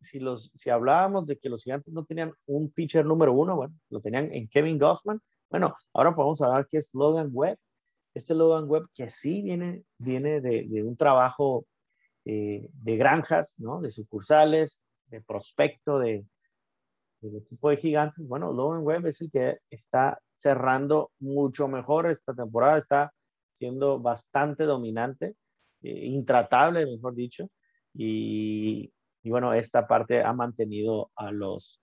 [0.00, 3.74] si, los, si hablábamos de que los gigantes no tenían un pitcher número uno, bueno,
[3.90, 5.20] lo tenían en Kevin Gossman.
[5.50, 7.58] Bueno, ahora podemos hablar que es Logan Webb.
[8.14, 11.66] Este Logan Webb que sí viene, viene de, de un trabajo
[12.24, 13.80] eh, de granjas, ¿no?
[13.80, 16.26] De sucursales, de prospecto, de,
[17.20, 18.26] del equipo de gigantes.
[18.26, 23.12] Bueno, Logan Webb es el que está cerrando mucho mejor esta temporada, está
[23.52, 25.36] siendo bastante dominante,
[25.82, 27.48] eh, intratable, mejor dicho.
[27.94, 31.82] Y, y bueno, esta parte ha mantenido a los,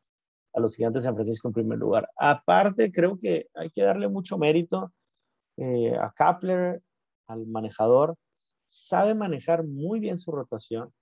[0.53, 2.09] a los gigantes de San Francisco en primer lugar.
[2.17, 4.93] Aparte, creo que hay que darle mucho mérito
[5.57, 6.81] eh, a Kapler,
[7.27, 8.15] al manejador.
[8.65, 10.93] Sabe manejar muy bien su rotación.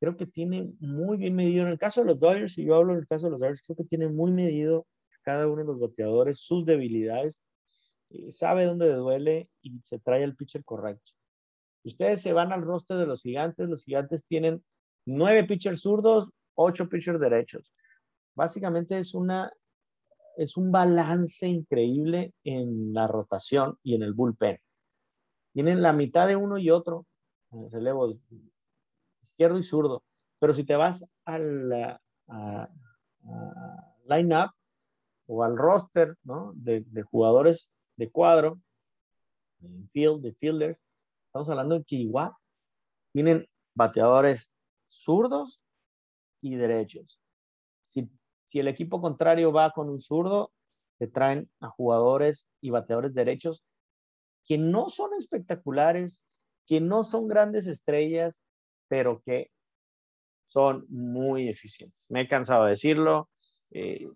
[0.00, 1.64] Creo que tiene muy bien medido.
[1.64, 3.62] En el caso de los Dodgers, si yo hablo en el caso de los Dodgers,
[3.62, 4.86] creo que tiene muy medido
[5.22, 7.42] cada uno de los bateadores, sus debilidades.
[8.10, 11.12] Eh, sabe dónde le duele y se trae el pitcher correcto.
[11.84, 13.68] Ustedes se van al rostro de los gigantes.
[13.68, 14.64] Los gigantes tienen
[15.08, 17.72] nueve pitchers zurdos, ocho pitchers derechos.
[18.34, 19.50] Básicamente es una
[20.36, 24.60] es un balance increíble en la rotación y en el bullpen.
[25.52, 27.06] Tienen la mitad de uno y otro,
[27.50, 28.16] el relevo
[29.20, 30.04] izquierdo y zurdo.
[30.38, 31.98] Pero si te vas al
[34.04, 34.50] line-up
[35.26, 38.60] o al roster de, de, jugadores de cuadro,
[39.58, 40.78] de field, de fielders,
[41.26, 42.08] estamos hablando de que
[43.12, 43.44] tienen
[43.74, 44.52] bateadores
[44.88, 45.62] zurdos
[46.40, 47.20] y derechos.
[47.84, 48.10] Si,
[48.44, 50.52] si el equipo contrario va con un zurdo,
[50.98, 53.64] te traen a jugadores y bateadores derechos
[54.44, 56.20] que no son espectaculares,
[56.66, 58.42] que no son grandes estrellas,
[58.88, 59.50] pero que
[60.46, 62.06] son muy eficientes.
[62.08, 63.28] Me he cansado de decirlo.
[63.70, 64.06] Eh,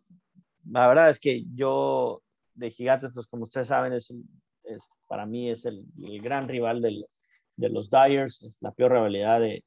[0.71, 2.23] la verdad es que yo
[2.55, 4.15] de Gigantes, pues como ustedes saben, es,
[4.65, 5.85] es para mí es el,
[6.23, 7.07] gran rival del,
[7.57, 9.65] de los Dyers, es la peor rivalidad de,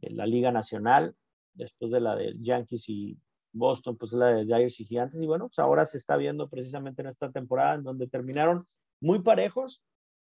[0.00, 1.14] en la Liga Nacional,
[1.54, 3.18] después de la de Yankees y
[3.52, 5.20] Boston, pues la de Dyers y Gigantes.
[5.20, 8.66] Y bueno, pues ahora se está viendo precisamente en esta temporada en donde terminaron
[9.00, 9.82] muy parejos.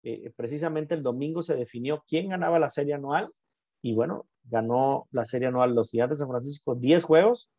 [0.03, 3.31] Eh, precisamente el domingo se definió quién ganaba la serie anual.
[3.83, 7.51] Y bueno, ganó la serie anual los Gigantes de San Francisco 10 juegos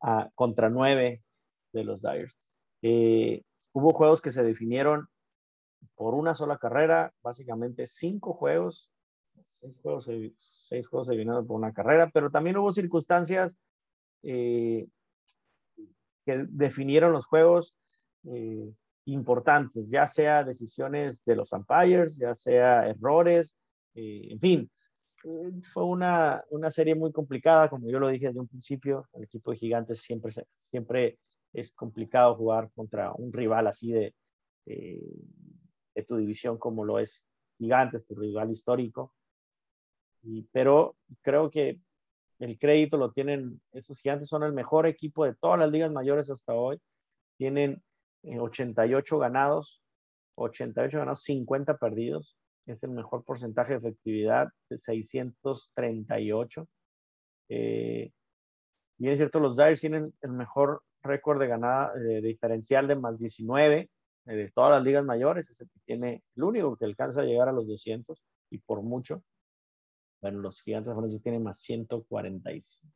[0.00, 1.22] a, contra 9
[1.72, 2.38] de los Dyers.
[2.82, 5.08] Eh, hubo juegos que se definieron
[5.94, 8.90] por una sola carrera, básicamente cinco juegos
[9.64, 13.56] seis juegos, seis juegos vinieron por una carrera, pero también hubo circunstancias
[14.22, 14.86] eh,
[16.24, 17.76] que definieron los juegos
[18.24, 18.70] eh,
[19.06, 23.56] importantes, ya sea decisiones de los umpires, ya sea errores,
[23.94, 24.70] eh, en fin.
[25.72, 29.52] Fue una, una, serie muy complicada, como yo lo dije desde un principio, el equipo
[29.52, 31.18] de gigantes siempre, siempre
[31.50, 34.14] es complicado jugar contra un rival así de,
[34.66, 39.14] de tu división como lo es Gigantes, tu rival histórico
[40.52, 41.78] pero creo que
[42.38, 46.30] el crédito lo tienen, esos gigantes son el mejor equipo de todas las ligas mayores
[46.30, 46.80] hasta hoy.
[47.36, 47.82] Tienen
[48.22, 49.82] 88 eh, ganados,
[50.36, 52.36] 88 ganados, 50 perdidos.
[52.66, 56.68] Es el mejor porcentaje de efectividad de 638.
[57.50, 58.10] Eh,
[58.98, 63.18] y es cierto, los Dyers tienen el mejor récord de ganada, de diferencial de más
[63.18, 63.90] 19
[64.26, 65.50] eh, de todas las ligas mayores.
[65.50, 68.20] Es el que tiene, el único que alcanza a llegar a los 200
[68.50, 69.22] y por mucho.
[70.24, 72.94] Bueno, los Gigantes de San Francisco tienen más 145.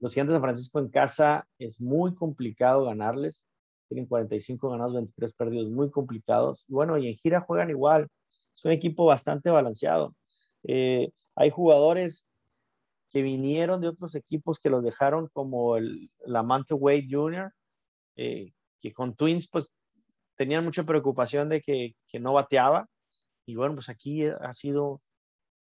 [0.00, 3.46] Los Gigantes de San Francisco en casa es muy complicado ganarles.
[3.86, 6.64] Tienen 45 ganados, 23 perdidos, muy complicados.
[6.68, 8.08] Bueno, y en gira juegan igual.
[8.56, 10.16] Es un equipo bastante balanceado.
[10.62, 12.26] Eh, hay jugadores
[13.10, 17.52] que vinieron de otros equipos que los dejaron como el Lamante Wade Jr.,
[18.16, 19.70] eh, que con Twins pues
[20.34, 22.88] tenían mucha preocupación de que, que, no bateaba.
[23.44, 24.98] Y bueno, pues aquí ha sido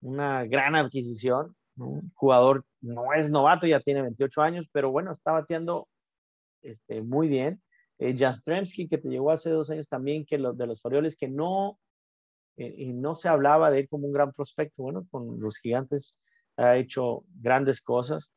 [0.06, 1.56] una gran adquisición.
[1.78, 5.88] Un jugador no es novato, ya tiene 28 años, pero bueno, está bateando
[6.62, 7.62] este, muy bien.
[7.98, 11.18] Eh, Jan Stremski, que te llegó hace dos años también, que los de los Orioles,
[11.18, 11.80] que no,
[12.58, 14.84] y no se hablaba de él como un gran prospecto.
[14.84, 16.18] Bueno, con los gigantes
[16.56, 18.32] ha hecho grandes cosas.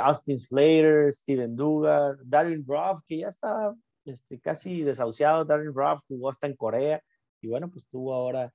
[0.00, 3.74] Austin Slater, Steven Dugar, Darren Ruff, que ya estaba
[4.04, 5.44] este, casi desahuciado.
[5.44, 7.02] Darren Ruff jugó hasta en Corea
[7.40, 8.52] y bueno, pues tuvo ahora,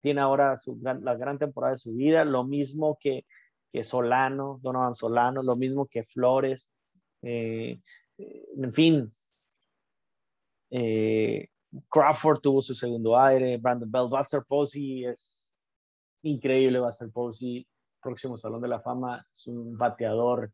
[0.00, 0.56] tiene ahora
[1.02, 2.24] la gran temporada de su vida.
[2.24, 3.26] Lo mismo que,
[3.72, 6.72] que Solano, Donovan Solano, lo mismo que Flores.
[7.22, 7.80] Eh,
[8.18, 9.10] en fin,
[10.70, 11.48] eh,
[11.88, 15.50] Crawford tuvo su segundo aire, Brandon Bell, Buster Posey es
[16.22, 17.66] increíble, Buster Posey,
[18.02, 20.52] próximo Salón de la Fama, es un bateador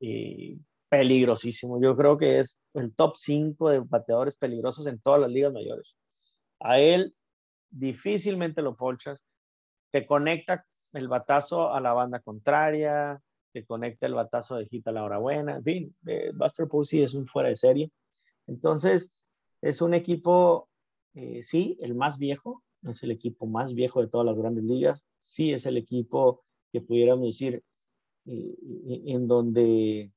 [0.00, 0.58] eh,
[0.88, 1.80] peligrosísimo.
[1.80, 5.96] Yo creo que es el top 5 de bateadores peligrosos en todas las ligas mayores.
[6.60, 7.14] A él
[7.72, 9.24] difícilmente lo polchas,
[9.90, 13.20] te conecta el batazo a la banda contraria,
[13.52, 17.02] te conecta el batazo de hit a la hora buena, en fin, eh, Buster Posey
[17.02, 17.90] es un fuera de serie.
[18.46, 19.24] Entonces,
[19.60, 20.68] es un equipo,
[21.14, 25.04] eh, sí, el más viejo, es el equipo más viejo de todas las grandes ligas,
[25.20, 27.62] sí es el equipo que pudiéramos decir
[28.26, 28.54] eh,
[29.06, 30.12] en donde,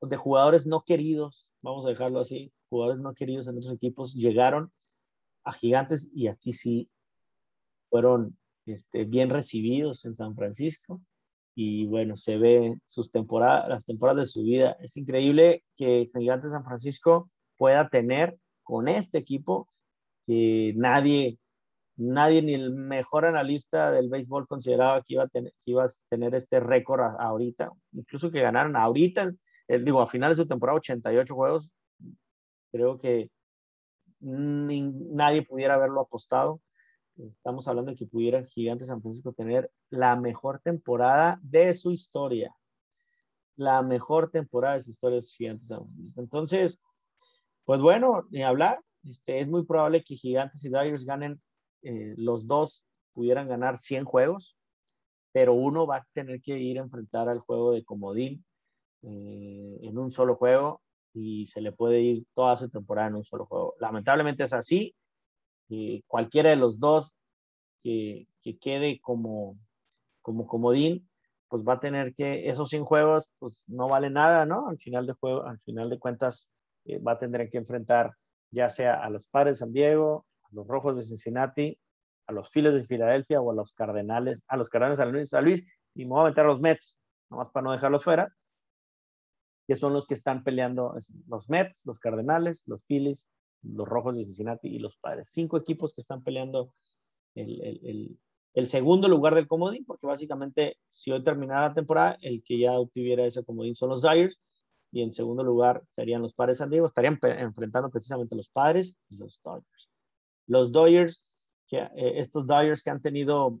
[0.00, 4.72] donde jugadores no queridos, vamos a dejarlo así, jugadores no queridos en otros equipos llegaron
[5.44, 6.90] a gigantes y aquí sí
[7.90, 8.36] fueron
[8.66, 11.00] este, bien recibidos en San Francisco.
[11.54, 14.76] Y bueno, se ve sus temporadas, las temporadas de su vida.
[14.80, 19.68] Es increíble que Gigantes San Francisco pueda tener con este equipo
[20.26, 21.38] que nadie,
[21.96, 25.90] nadie ni el mejor analista del béisbol consideraba que iba a tener, que iba a
[26.08, 29.30] tener este récord ahorita, incluso que ganaron ahorita,
[29.68, 31.70] el, digo, a finales de su temporada 88 juegos,
[32.72, 33.30] creo que
[34.24, 36.60] nadie pudiera haberlo apostado.
[37.16, 42.54] Estamos hablando de que pudiera Gigantes San Francisco tener la mejor temporada de su historia.
[43.56, 46.20] La mejor temporada de su historia de San Francisco.
[46.20, 46.82] Entonces,
[47.64, 48.80] pues bueno, ni hablar.
[49.04, 51.40] Este, es muy probable que Gigantes y Dyers ganen,
[51.82, 54.56] eh, los dos pudieran ganar 100 juegos,
[55.30, 58.44] pero uno va a tener que ir a enfrentar al juego de comodín
[59.02, 60.80] eh, en un solo juego
[61.14, 63.74] y se le puede ir toda su temporada en un solo juego.
[63.80, 64.94] Lamentablemente es así.
[65.68, 67.14] y cualquiera de los dos
[67.82, 69.58] que, que, quede como,
[70.22, 71.08] como comodín,
[71.48, 74.68] pues va a tener que, esos 100 juegos, pues no vale nada, ¿no?
[74.68, 76.52] Al final de juego, al final de cuentas,
[76.84, 78.12] eh, va a tener que enfrentar
[78.50, 81.78] ya sea a los Padres de San Diego, a los Rojos de Cincinnati,
[82.26, 85.64] a los Phillies de Filadelfia o a los Cardenales, a los Cardenales de San Luis,
[85.94, 86.98] y me voy a meter a los Mets,
[87.30, 88.32] nomás para no dejarlos fuera,
[89.66, 90.94] que son los que están peleando,
[91.26, 93.30] los Mets, los Cardenales, los Phillies,
[93.62, 95.28] los Rojos de Cincinnati y los Padres.
[95.30, 96.74] Cinco equipos que están peleando
[97.34, 98.18] el,
[98.66, 103.24] segundo lugar del comodín, porque básicamente si hoy terminara la temporada, el que ya obtuviera
[103.24, 104.38] ese comodín son los Dyers,
[104.92, 109.16] y en segundo lugar serían los Padres San Diego, estarían enfrentando precisamente los Padres y
[109.16, 109.90] los Dodgers.
[110.46, 111.22] Los Dodgers,
[111.66, 113.58] que, eh, estos Dodgers que han tenido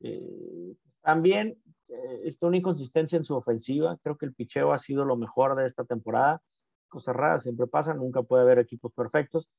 [0.00, 1.61] eh, también
[1.92, 5.56] eh, esta una inconsistencia en su ofensiva, creo que el picheo ha sido lo mejor
[5.56, 6.42] de esta temporada,
[6.88, 9.50] cosas raras siempre pasan, nunca puede haber equipos perfectos,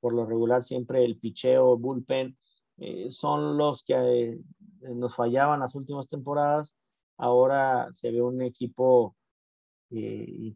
[0.00, 2.36] por lo regular siempre el picheo, bullpen,
[3.10, 4.40] son los que
[4.80, 6.74] nos fallaban las últimas temporadas,
[7.18, 9.14] ahora se ve un equipo
[9.90, 10.54] eh,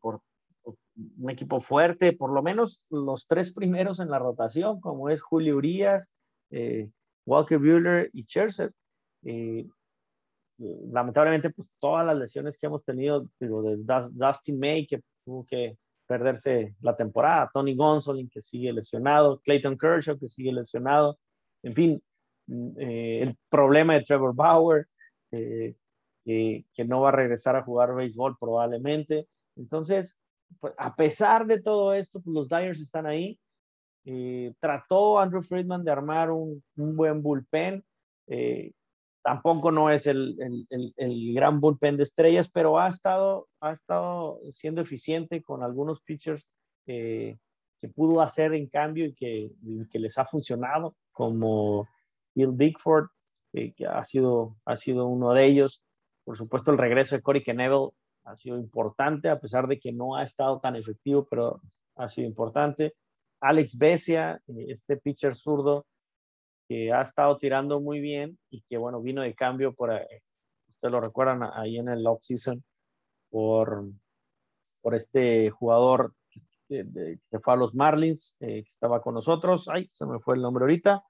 [0.96, 5.56] un equipo fuerte, por lo menos los tres primeros en la rotación, como es Julio
[5.56, 6.12] Urias,
[6.50, 6.88] eh,
[7.26, 8.72] Walker Buehler y Scherzer.
[10.58, 15.44] Eh, lamentablemente, pues todas las lesiones que hemos tenido, digo, desde Dustin May, que tuvo
[15.46, 15.76] que
[16.06, 21.18] perderse la temporada, Tony Gonsolin, que sigue lesionado, Clayton Kershaw, que sigue lesionado,
[21.62, 22.02] en fin,
[22.46, 24.86] mm, el problema de Trevor Bauer,
[25.30, 29.26] que no va a regresar a jugar béisbol probablemente.
[29.56, 30.24] Entonces,
[30.60, 33.38] pues, a pesar de todo esto, pues, los Dyers están ahí.
[34.04, 37.84] Eh, trató Andrew Friedman de armar un, buen bullpen.
[39.24, 40.36] Tampoco no es el,
[41.34, 46.48] gran bullpen de estrellas, pero ha estado, ha estado siendo eficiente con algunos pitchers
[46.84, 47.38] que
[47.94, 49.50] pudo hacer en cambio y que,
[49.90, 51.88] que les ha funcionado, como
[52.34, 53.08] Bill Bigford,
[53.54, 55.84] eh, que ha sido, ha sido uno de ellos.
[56.24, 57.90] Por supuesto, el regreso de Corey Knebel
[58.24, 61.60] ha sido importante, a pesar de que no ha estado tan efectivo, pero
[61.96, 62.94] ha sido importante.
[63.40, 65.86] Alex Besia, eh, este pitcher zurdo,
[66.68, 70.22] que ha estado tirando muy bien y que, bueno, vino de cambio por, eh,
[70.68, 72.62] ustedes lo recuerdan ahí en el off-season,
[73.30, 73.84] por,
[74.82, 76.14] por este jugador
[76.68, 76.86] que,
[77.30, 79.68] se fue a los Marlins, eh, que estaba con nosotros.
[79.68, 81.04] Ay, se me fue el nombre ahorita.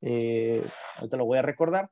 [0.00, 1.90] ahorita lo voy a recordar.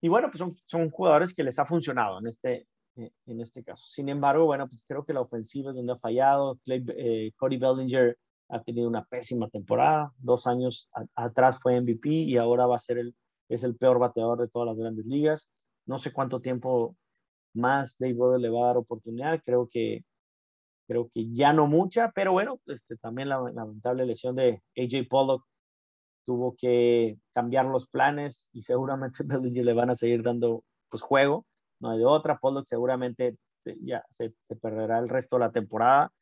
[0.00, 3.64] Y bueno, pues son, son jugadores que les ha funcionado en este, eh, en este
[3.64, 3.84] caso.
[3.86, 6.58] Sin embargo, bueno, pues creo que la ofensiva es donde ha fallado.
[6.64, 8.16] Clay, eh, Cody Bellinger
[8.48, 10.12] ha tenido una pésima temporada.
[10.18, 13.14] Dos años atrás fue MVP y ahora va a ser el,
[13.48, 15.52] es el peor bateador de todas las grandes ligas.
[15.86, 16.96] No sé cuánto tiempo
[17.54, 19.40] más Dave Roberts le va a dar oportunidad.
[19.44, 20.04] Creo que,
[20.86, 25.44] creo que ya no mucha, pero bueno, este, también la lamentable lesión de AJ Pollock
[26.24, 29.24] tuvo que cambiar los planes y seguramente
[29.64, 31.46] le van a seguir dando pues juego,
[31.80, 32.38] no hay de otra.
[32.38, 36.12] Pollock seguramente este, ya se, se perderá el resto de la temporada,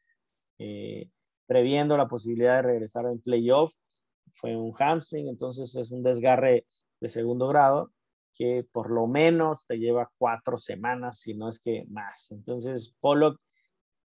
[0.58, 1.08] eh,
[1.52, 3.72] previendo la posibilidad de regresar en playoff.
[4.32, 6.64] Fue un hamstring, entonces es un desgarre
[6.98, 7.92] de segundo grado
[8.34, 12.30] que por lo menos te lleva cuatro semanas, si no es que más.
[12.30, 13.38] Entonces, Pollock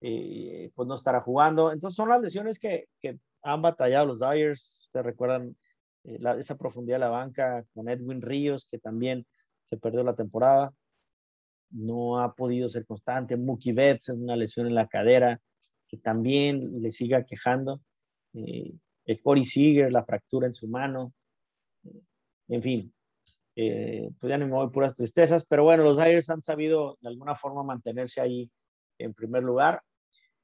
[0.02, 1.72] eh, pues no estará jugando.
[1.72, 2.88] Entonces son las lesiones que,
[3.42, 4.88] han batallado los Dyers.
[4.94, 5.58] Te recuerdan
[6.04, 9.26] eh, esa profundidad de la banca con Edwin Ríos, que también
[9.64, 10.72] se perdió la temporada
[11.72, 13.38] no ha podido ser constante.
[13.38, 15.40] Mookie Betts es una lesión en la cadera
[15.92, 17.82] que también le sigue quejando.
[18.34, 18.74] Eh,
[19.06, 21.14] el Corey Seager, la fractura en su mano.
[21.84, 22.02] Eh,
[22.48, 22.94] en fin,
[23.56, 27.10] eh, pues ya no me voy puras tristezas, pero bueno, los Dyers han sabido de
[27.10, 28.50] alguna forma mantenerse ahí
[28.98, 29.84] en primer lugar.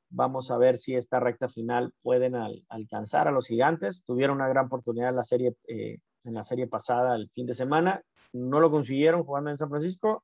[0.09, 2.35] Vamos a ver si esta recta final pueden
[2.69, 4.03] alcanzar a los gigantes.
[4.05, 8.01] Tuvieron una gran oportunidad en la serie, en la serie pasada el fin de semana.
[8.31, 10.23] No lo consiguieron jugando en San Francisco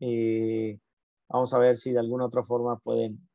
[0.00, 0.78] eh,
[1.28, 3.25] vamos a ver si de alguna otra forma pueden,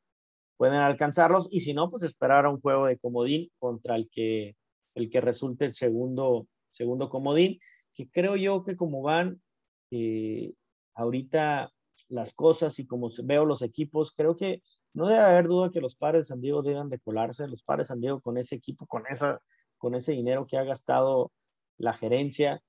[0.61, 4.55] pueden alcanzarlos y si no, pues esperar a un juego de comodín contra el que,
[4.93, 7.59] el que resulte el segundo, segundo comodín,
[7.95, 9.41] que creo yo que como van
[9.89, 10.53] eh,
[10.93, 11.71] ahorita
[12.09, 14.61] las cosas y como veo los equipos, creo que
[14.93, 17.87] no debe haber duda que los padres de San Diego deben de colarse, los padres
[17.87, 19.41] de San Diego con ese equipo, con, esa,
[19.79, 21.31] con ese dinero que ha gastado
[21.79, 22.61] la gerencia,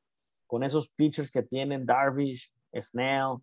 [0.47, 3.37] con esos pitchers que tienen Darvish, Snell,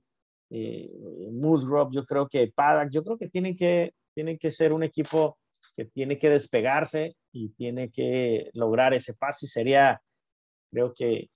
[0.50, 0.90] eh,
[1.32, 5.38] Musgrove, yo creo que Paddock, yo creo que tienen que, tienen que ser un equipo
[5.76, 9.46] que tiene que despegarse y tiene que lograr ese pase.
[9.46, 10.02] Y sería,
[10.72, 11.30] creo que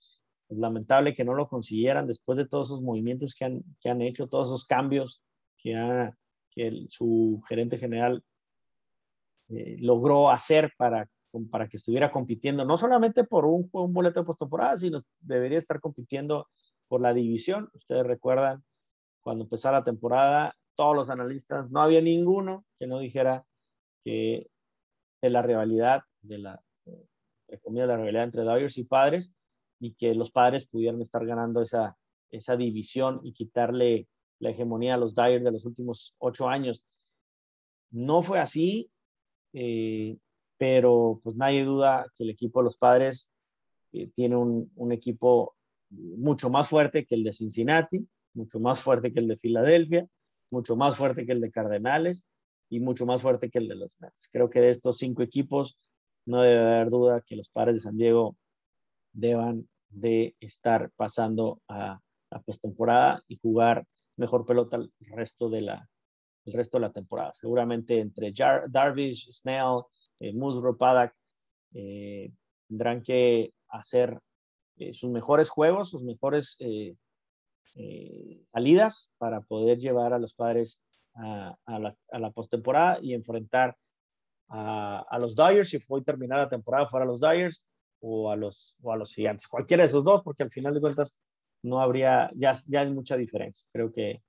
[0.48, 4.02] es lamentable que no lo consiguieran después de todos esos movimientos que han, que han
[4.02, 5.22] hecho, todos esos cambios
[5.56, 6.10] que,
[6.50, 8.22] que su gerente general
[9.48, 11.08] eh, logró hacer para,
[11.50, 15.80] para que estuviera compitiendo, no solamente por un, un boleto de postemporada, sino debería estar
[15.80, 16.48] compitiendo
[16.88, 17.68] por la división.
[17.72, 18.62] Ustedes recuerdan
[19.22, 23.46] cuando empezara la temporada, todos los analistas, no había ninguno que no dijera
[24.04, 24.48] que
[25.22, 26.62] de la rivalidad, de la,
[27.46, 29.32] de la rivalidad entre Dodgers y Padres,
[29.80, 31.96] y que los Padres pudieran estar ganando esa,
[32.30, 34.08] esa división y quitarle
[34.38, 36.84] la hegemonía a los Dyers de los últimos ocho años.
[37.90, 38.90] No fue así,
[39.52, 40.18] eh,
[40.58, 43.32] pero pues nadie duda que el equipo de los Padres
[43.92, 45.56] eh, tiene un, equipo
[45.90, 50.08] mucho más fuerte que el de Cincinnati, mucho más fuerte que el de Filadelfia,
[50.54, 52.24] mucho más fuerte que el de Cardenales
[52.70, 54.28] y mucho más fuerte que el de los Mets.
[54.32, 55.76] Creo que de estos cinco equipos
[56.26, 58.36] no debe haber duda que los padres de San Diego
[59.12, 62.00] deban de estar pasando a
[62.30, 63.84] la postemporada y jugar
[64.16, 65.88] mejor pelota el resto de la,
[66.46, 67.32] el resto de la temporada.
[67.34, 68.32] Seguramente entre
[68.68, 69.82] Darvish, Snell,
[70.20, 71.12] eh, Musgrove, Paddock
[71.74, 72.32] eh,
[72.68, 74.18] tendrán que hacer
[74.76, 76.96] eh, sus mejores juegos, sus mejores eh,
[77.76, 80.82] eh, salidas para poder llevar a los padres
[81.14, 83.76] a, la, a postemporada y enfrentar
[84.48, 88.92] a, los Dyers si hoy terminar la temporada fuera los Dyers o a los, o
[88.92, 89.48] a los gigantes.
[89.48, 91.18] Cualquiera de esos dos, porque al final de cuentas
[91.62, 93.66] no habría, ya, ya hay mucha diferencia.
[93.72, 94.22] Creo que,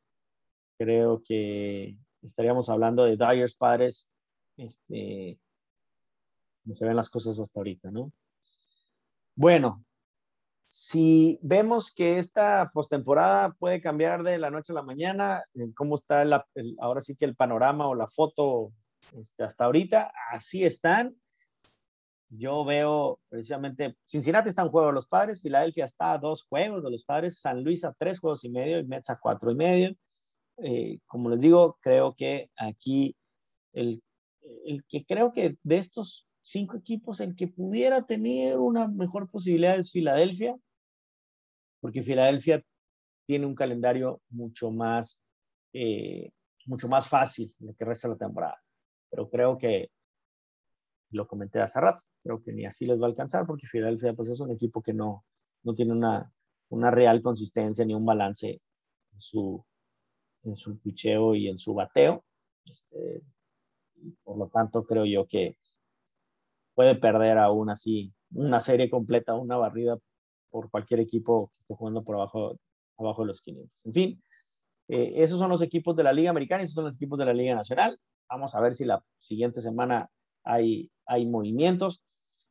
[0.78, 4.14] creo que estaríamos hablando de Dyers padres,
[4.58, 5.38] este,
[6.64, 8.12] como se ven las cosas hasta ahorita, ¿no?
[9.36, 9.84] Bueno,
[10.68, 15.44] si vemos que esta postemporada puede cambiar de la noche a la mañana,
[15.76, 16.24] cómo está
[16.80, 18.72] ahora sí que el panorama o la foto
[19.14, 21.16] este, hasta ahorita, así están.
[22.30, 26.84] Yo veo precisamente, Cincinnati está en juego de los padres, Filadelfia está a dos juegos
[26.84, 29.56] de los padres, San Luis a tres juegos y medio y Mets a cuatro y
[29.56, 29.96] medio.
[30.58, 33.16] Eh, como les digo, creo que aquí
[33.74, 34.02] el,
[34.66, 39.78] el que creo que de estos cinco equipos, el que pudiera tener una mejor posibilidad
[39.78, 40.56] es Filadelfia,
[41.82, 42.64] porque Filadelfia
[43.26, 45.24] tiene un calendario mucho más,
[45.74, 46.32] eh,
[46.68, 48.62] mucho más fácil lo que resta la temporada.
[49.10, 49.90] Pero creo que,
[51.12, 54.30] lo comenté hace rato, creo que ni así les va a alcanzar, porque Filadelfia pues,
[54.30, 55.26] es un equipo que no,
[55.64, 56.32] no tiene una,
[56.70, 59.64] una real consistencia ni un balance en su,
[60.44, 62.24] en su picheo y en su bateo.
[62.66, 63.24] Este,
[64.24, 65.58] por lo tanto, creo yo que
[66.76, 69.98] puede perder aún así una serie completa, una barrida
[70.52, 72.60] por cualquier equipo que esté jugando por abajo,
[72.98, 73.82] abajo de los 500.
[73.86, 74.24] En fin,
[74.88, 77.26] eh, esos son los equipos de la Liga Americana y esos son los equipos de
[77.26, 78.00] la Liga Nacional.
[78.30, 80.10] Vamos a ver si la siguiente semana
[80.44, 82.04] hay, hay movimientos.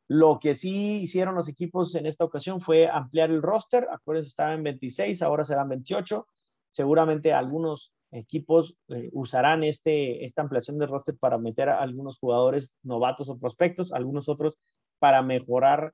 [0.07, 3.87] Lo que sí hicieron los equipos en esta ocasión fue ampliar el roster.
[3.91, 6.27] Acuérdense, estaba en 26, ahora serán 28.
[6.69, 12.77] Seguramente algunos equipos eh, usarán este, esta ampliación del roster para meter a algunos jugadores
[12.83, 14.57] novatos o prospectos, algunos otros
[14.99, 15.93] para mejorar,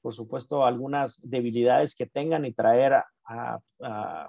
[0.00, 3.60] por supuesto, algunas debilidades que tengan y traer a,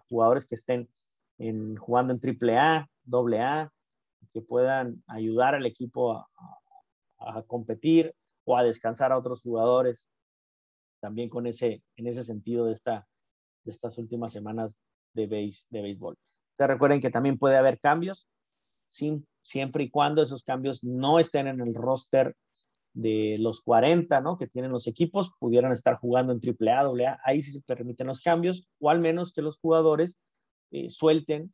[0.10, 0.90] jugadores que estén
[1.38, 3.72] en, jugando en AAA, AA,
[4.34, 6.28] que puedan ayudar al equipo a,
[7.20, 10.08] a competir o a descansar a otros jugadores.
[11.00, 13.08] También con ese, en ese sentido de, esta,
[13.64, 14.80] de estas últimas semanas
[15.14, 16.18] de, de béisbol.
[16.58, 18.28] Te recuerden que también puede haber cambios,
[18.88, 22.36] sin, siempre y cuando esos cambios no estén en el roster
[22.94, 24.38] de los 40, ¿no?
[24.38, 28.22] Que tienen los equipos, pudieran estar jugando en AAA, AA, ahí sí se permiten los
[28.22, 30.18] cambios, o al menos que los jugadores
[30.72, 31.54] eh, suelten,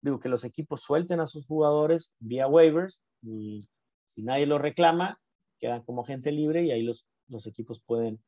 [0.00, 3.68] digo, que los equipos suelten a sus jugadores vía waivers, y
[4.06, 5.20] si nadie lo reclama,
[5.58, 8.22] quedan como gente libre y ahí los, los equipos pueden,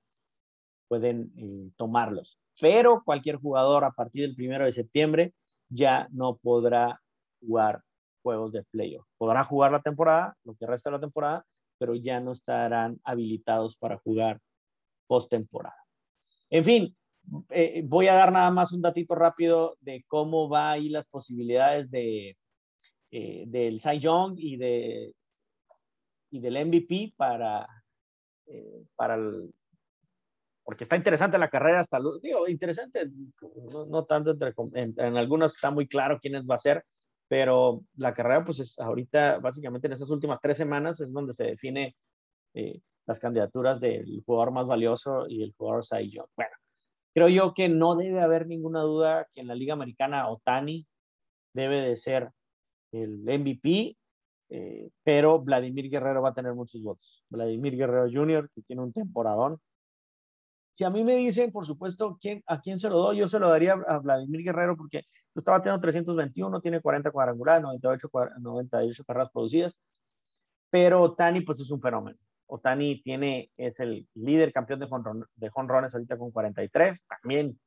[0.86, 2.38] pueden eh, tomarlos.
[2.60, 5.32] Pero cualquier jugador a partir del primero de septiembre
[5.70, 7.00] ya no podrá
[7.40, 7.82] jugar
[8.22, 9.06] juegos de playoff.
[9.16, 11.46] Podrá jugar la temporada, lo que resta de la temporada,
[11.78, 14.40] pero ya no estarán habilitados para jugar
[15.06, 15.82] postemporada.
[16.50, 16.96] En fin,
[17.50, 21.90] eh, voy a dar nada más un datito rápido de cómo va ahí las posibilidades
[21.90, 22.36] de,
[23.10, 25.14] eh, del Cy Young y de
[26.30, 27.66] y del MVP para,
[28.46, 29.52] eh, para el,
[30.70, 33.10] porque está interesante la carrera hasta, digo, interesante,
[33.88, 36.84] no, tanto entre, en, algunos está muy claro quiénes va a ser,
[37.26, 41.42] pero la carrera pues es ahorita, básicamente en estas últimas tres semanas es donde se
[41.42, 41.96] define
[42.54, 46.52] eh, las candidaturas del jugador más valioso y el jugador Cy Bueno,
[47.12, 50.86] creo yo que no debe haber ninguna duda que en la Liga Americana Otani
[51.52, 52.30] debe de ser
[52.92, 53.96] el MVP
[54.50, 57.24] eh, pero Vladimir Guerrero va a tener muchos votos.
[57.28, 59.60] Vladimir Guerrero Jr., que tiene un temporadón.
[60.70, 63.18] Si a mí me dicen, por supuesto, ¿quién, ¿a quién se lo doy?
[63.18, 65.04] Yo se lo daría a Vladimir Guerrero porque
[65.34, 68.08] estaba teniendo 321, tiene 40 cuadrangulares, 98,
[68.38, 69.80] 98 carreras producidas,
[70.70, 72.18] pero Otani pues es un fenómeno.
[72.46, 74.88] Otani tiene, es el líder campeón de,
[75.36, 77.58] de jonrones ahorita con 43, también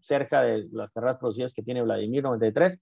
[0.00, 2.80] cerca de las carreras producidas que tiene Vladimir, 93,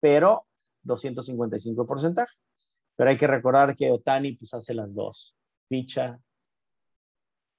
[0.00, 0.46] pero
[0.82, 2.34] 255 porcentaje.
[2.96, 5.36] Pero hay que recordar que Otani pues hace las dos.
[5.68, 6.18] Picha,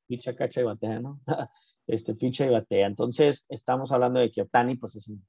[0.10, 1.22] picha, cacha y batea, ¿no?
[1.88, 2.88] este, picha y batea.
[2.88, 5.24] Entonces, estamos hablando de que Otani pues es un,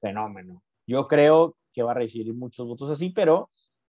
[0.00, 0.62] fenómeno.
[0.86, 3.50] Yo creo que va a recibir muchos votos así, pero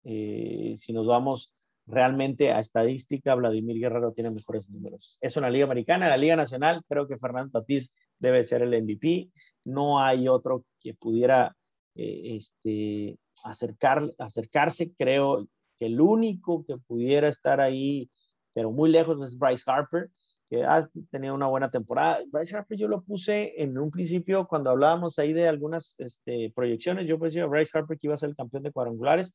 [0.04, 1.52] eh, si nos vamos
[1.86, 5.18] realmente a estadística, Vladimir Guerrero tiene mejores números.
[5.20, 9.30] Es una liga americana, la liga nacional, creo que Fernando Tatís debe ser el MVP.
[9.64, 11.56] No hay otro que pudiera
[11.96, 14.92] eh, este, acercar, acercarse.
[14.96, 18.08] Creo que el único que pudiera estar ahí,
[18.54, 20.10] pero muy lejos, es Bryce Harper,
[20.48, 22.20] que ha tenido una buena temporada.
[22.30, 27.06] Bryce Harper yo lo puse en un principio cuando hablábamos ahí de algunas este, proyecciones.
[27.06, 29.32] Yo pensé a Bryce Harper que iba a ser el campeón de cuadrangulares,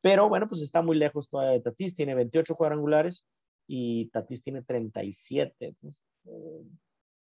[0.00, 1.96] pero bueno, pues está muy lejos todavía de Tatis.
[1.96, 3.26] Tiene 28 cuadrangulares
[3.66, 5.54] y Tatis tiene 37.
[5.58, 6.62] Entonces, eh,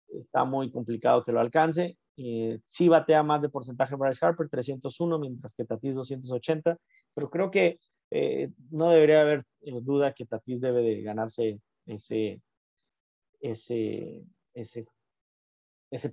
[0.08, 1.96] está muy complicado que lo alcance.
[2.16, 6.76] Eh, sí batea más de porcentaje Bryce Harper, 301, mientras que Tatis 280,
[7.14, 7.78] pero creo que
[8.14, 12.42] eh, no debería haber eh, duda que Tatis debe de ganarse ese,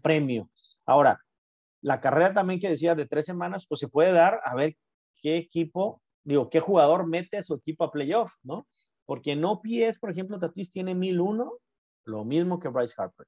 [0.02, 0.50] premio.
[0.86, 1.20] Ahora,
[1.82, 4.78] la carrera también que decía de tres semanas, pues se puede dar a ver
[5.18, 8.66] qué equipo, digo, qué jugador mete a su equipo a playoff, ¿no?
[9.06, 11.52] Porque no pies, por ejemplo, Tatis tiene 1001,
[12.06, 13.28] lo mismo que Bryce Harper.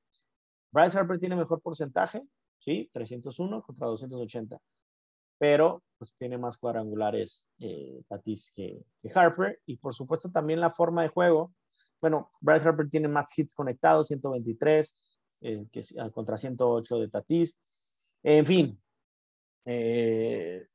[0.72, 2.22] Bryce Harper tiene mejor porcentaje,
[2.60, 2.90] ¿sí?
[2.94, 4.58] 301 contra 280.
[5.42, 8.86] Pero pues tiene más cuadrangulares eh, Tatis que,
[9.16, 9.60] Harper.
[9.66, 11.52] Y por supuesto también la forma de juego.
[12.00, 14.96] Bueno, Bryce Harper tiene más hits conectados, 123
[15.42, 17.58] eh, que, ah, contra 108 de Tatis.
[18.22, 18.80] En fin,
[19.66, 20.68] eh,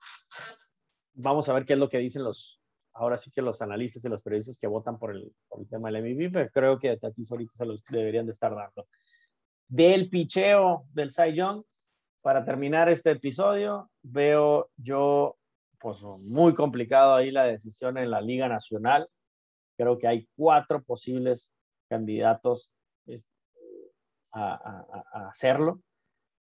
[1.15, 2.61] vamos a ver qué es lo que dicen los,
[2.93, 5.93] ahora sí que los analistas y los periodistas que votan por el, por el tema
[5.93, 8.89] del MVP, pero creo que Tatis ahorita se los deberían de estar dando
[9.69, 11.63] del picheo del Cy Young.
[12.27, 15.39] Para terminar este episodio, veo yo
[15.79, 19.09] pues muy complicado ahí la decisión en la Liga Nacional.
[19.79, 21.55] Creo que hay cuatro posibles
[21.89, 22.73] candidatos
[24.33, 25.81] a, hacerlo.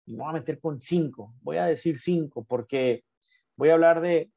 [0.06, 1.32] Y me voy a meter con cinco.
[1.40, 3.04] Voy a decir cinco porque
[3.56, 4.32] voy a hablar de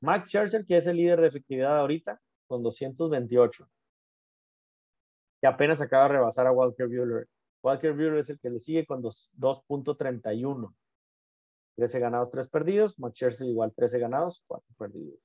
[0.00, 3.68] Max Scherzer, que es el líder de efectividad ahorita, con 228,
[5.42, 7.28] que apenas acaba de rebasar a Walker Buehler
[7.64, 10.74] Walker Buehler es el que le sigue con 2.31.
[11.76, 12.98] 13 ganados, 3 perdidos.
[12.98, 15.18] Max igual 13 ganados, 4 perdidos.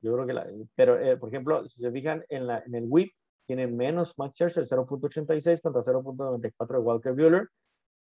[0.00, 2.84] Yo creo que la, pero eh, por ejemplo, si se fijan en, la, en el
[2.88, 3.12] whip,
[3.46, 7.48] tiene menos Max Scherzer, 0.86 contra 0.94 de Walker Buehler.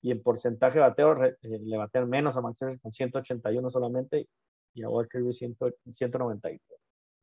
[0.01, 4.27] Y en porcentaje de bateo eh, le batean menos a Max Scherzer con 181 solamente
[4.73, 6.61] y a Walker Buehler 193.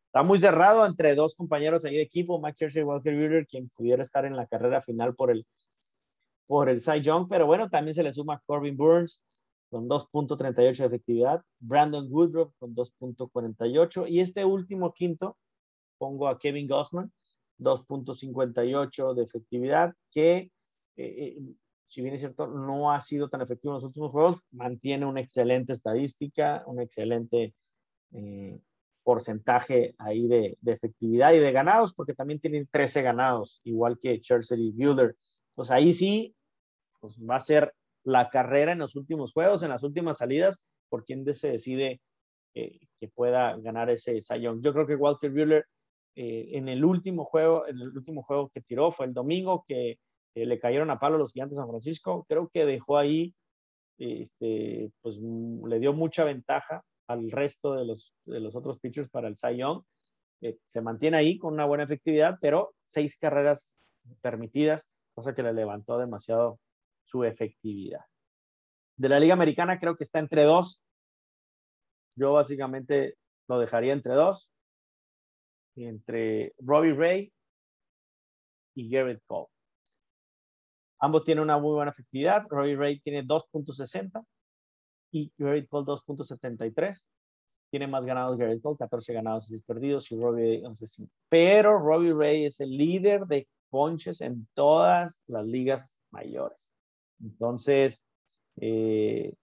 [0.07, 3.69] Está muy cerrado entre dos compañeros ahí de equipo, Max Scherzer y Walker Buehler, quien
[3.71, 5.47] pudiera estar en la carrera final por el,
[6.47, 7.29] por el Cy Young.
[7.29, 9.23] Pero bueno, también se le suma Corbin Burns,
[9.71, 15.37] con 2.38 de efectividad, Brandon Woodruff con 2.48 y este último quinto
[15.99, 17.13] pongo a Kevin Gossman,
[17.59, 20.53] 2.58 de efectividad, que eh,
[20.97, 21.43] eh,
[21.89, 25.21] si bien es cierto no ha sido tan efectivo en los últimos juegos, mantiene una
[25.21, 27.55] excelente estadística, un excelente
[28.13, 28.59] eh,
[29.03, 34.21] porcentaje ahí de, de, efectividad y de ganados, porque también tiene 13 ganados, igual que
[34.21, 35.17] Chelsea y Builder.
[35.55, 36.35] Pues ahí sí,
[37.01, 37.75] pues va a ser
[38.05, 42.01] la carrera en los últimos juegos, en las últimas salidas, por quién se decide
[42.55, 44.63] eh, que pueda ganar ese sayón.
[44.63, 45.65] Yo creo que Walter Buehler
[46.17, 49.99] eh, en el último juego, en el último juego que tiró fue el domingo que
[50.35, 52.25] le cayeron a palo los gigantes de San Francisco.
[52.29, 53.35] Creo que dejó ahí,
[53.99, 59.11] este, pues mm, le dio mucha ventaja al resto de los, de los otros pitchers
[59.11, 59.83] para el Young.
[60.41, 63.77] Eh, se mantiene ahí con una buena efectividad, pero seis carreras
[64.21, 66.61] permitidas, cosa que le levantó demasiado
[67.05, 68.05] su efectividad.
[68.97, 70.83] De la Liga Americana creo que está entre dos.
[72.17, 73.17] Yo básicamente
[73.49, 74.53] lo dejaría entre dos.
[75.77, 77.33] Entre Robbie Ray
[78.77, 79.49] y Garrett Cole.
[81.01, 82.47] Ambos tienen una muy buena efectividad.
[82.49, 84.25] Robbie Ray tiene 2.60
[85.13, 87.09] y Garrett Cole 2.73.
[87.71, 91.11] Tiene más ganados Garrett Cole, 14 ganados y 6 perdidos y Robbie Ray 11.5.
[91.29, 96.73] Pero Robbie Ray es el líder de ponches en todas las ligas mayores.
[97.21, 98.07] Entonces,
[98.61, 99.35] eh,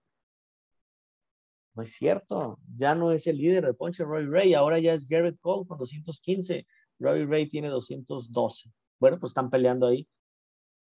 [1.74, 5.06] no es cierto, ya no es el líder de ponche Roy Ray, ahora ya es
[5.06, 6.66] Garrett Cole con 215,
[6.98, 8.72] Roy Ray tiene 212.
[8.98, 10.08] Bueno, pues están peleando ahí,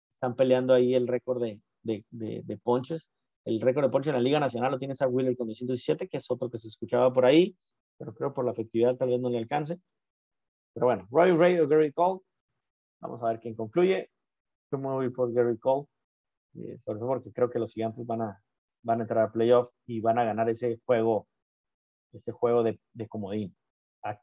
[0.09, 3.11] están peleando ahí el récord de, de, de, ponches.
[3.45, 6.17] El récord de ponches en la Liga Nacional lo tiene Zach Wheeler con 217, que
[6.17, 7.55] es otro que se escuchaba por ahí,
[7.99, 9.79] pero creo por la efectividad tal vez no le alcance.
[10.73, 12.21] Pero bueno, Roy Ray o Gary Cole,
[12.99, 14.09] vamos a ver quién concluye.
[14.71, 15.87] Yo me voy por Gary Cole.
[16.55, 18.43] Eh, sobre todo porque creo que los gigantes van a,
[18.81, 21.27] van a entrar a playoff y van a ganar ese juego,
[22.13, 23.55] ese juego de, de comodín,
[24.03, 24.19] a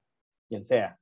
[0.49, 0.99] quien sea,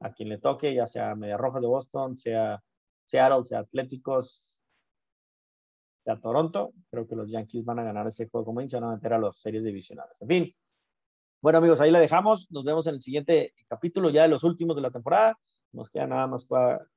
[0.00, 2.62] a quien le toque, ya sea Media Roja de Boston, sea
[3.04, 4.60] Seattle, sea Atléticos,
[6.04, 8.94] sea Toronto, creo que los Yankees van a ganar ese juego comodín, se van a
[8.94, 10.20] meter a las series divisionales.
[10.20, 10.56] En fin.
[11.40, 12.50] Bueno, amigos, ahí la dejamos.
[12.50, 15.36] Nos vemos en el siguiente capítulo, ya de los últimos de la temporada.
[15.72, 16.46] Nos queda nada más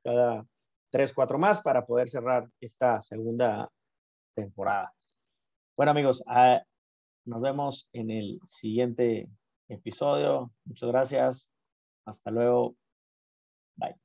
[0.03, 0.45] cada
[0.91, 3.69] tres, cuatro más para poder cerrar esta segunda
[4.33, 4.93] temporada.
[5.75, 6.61] Bueno, amigos, ah,
[7.25, 9.29] nos vemos en el siguiente
[9.67, 10.51] episodio.
[10.63, 11.51] Muchas gracias.
[12.05, 12.75] Hasta luego.
[13.75, 14.04] Bye.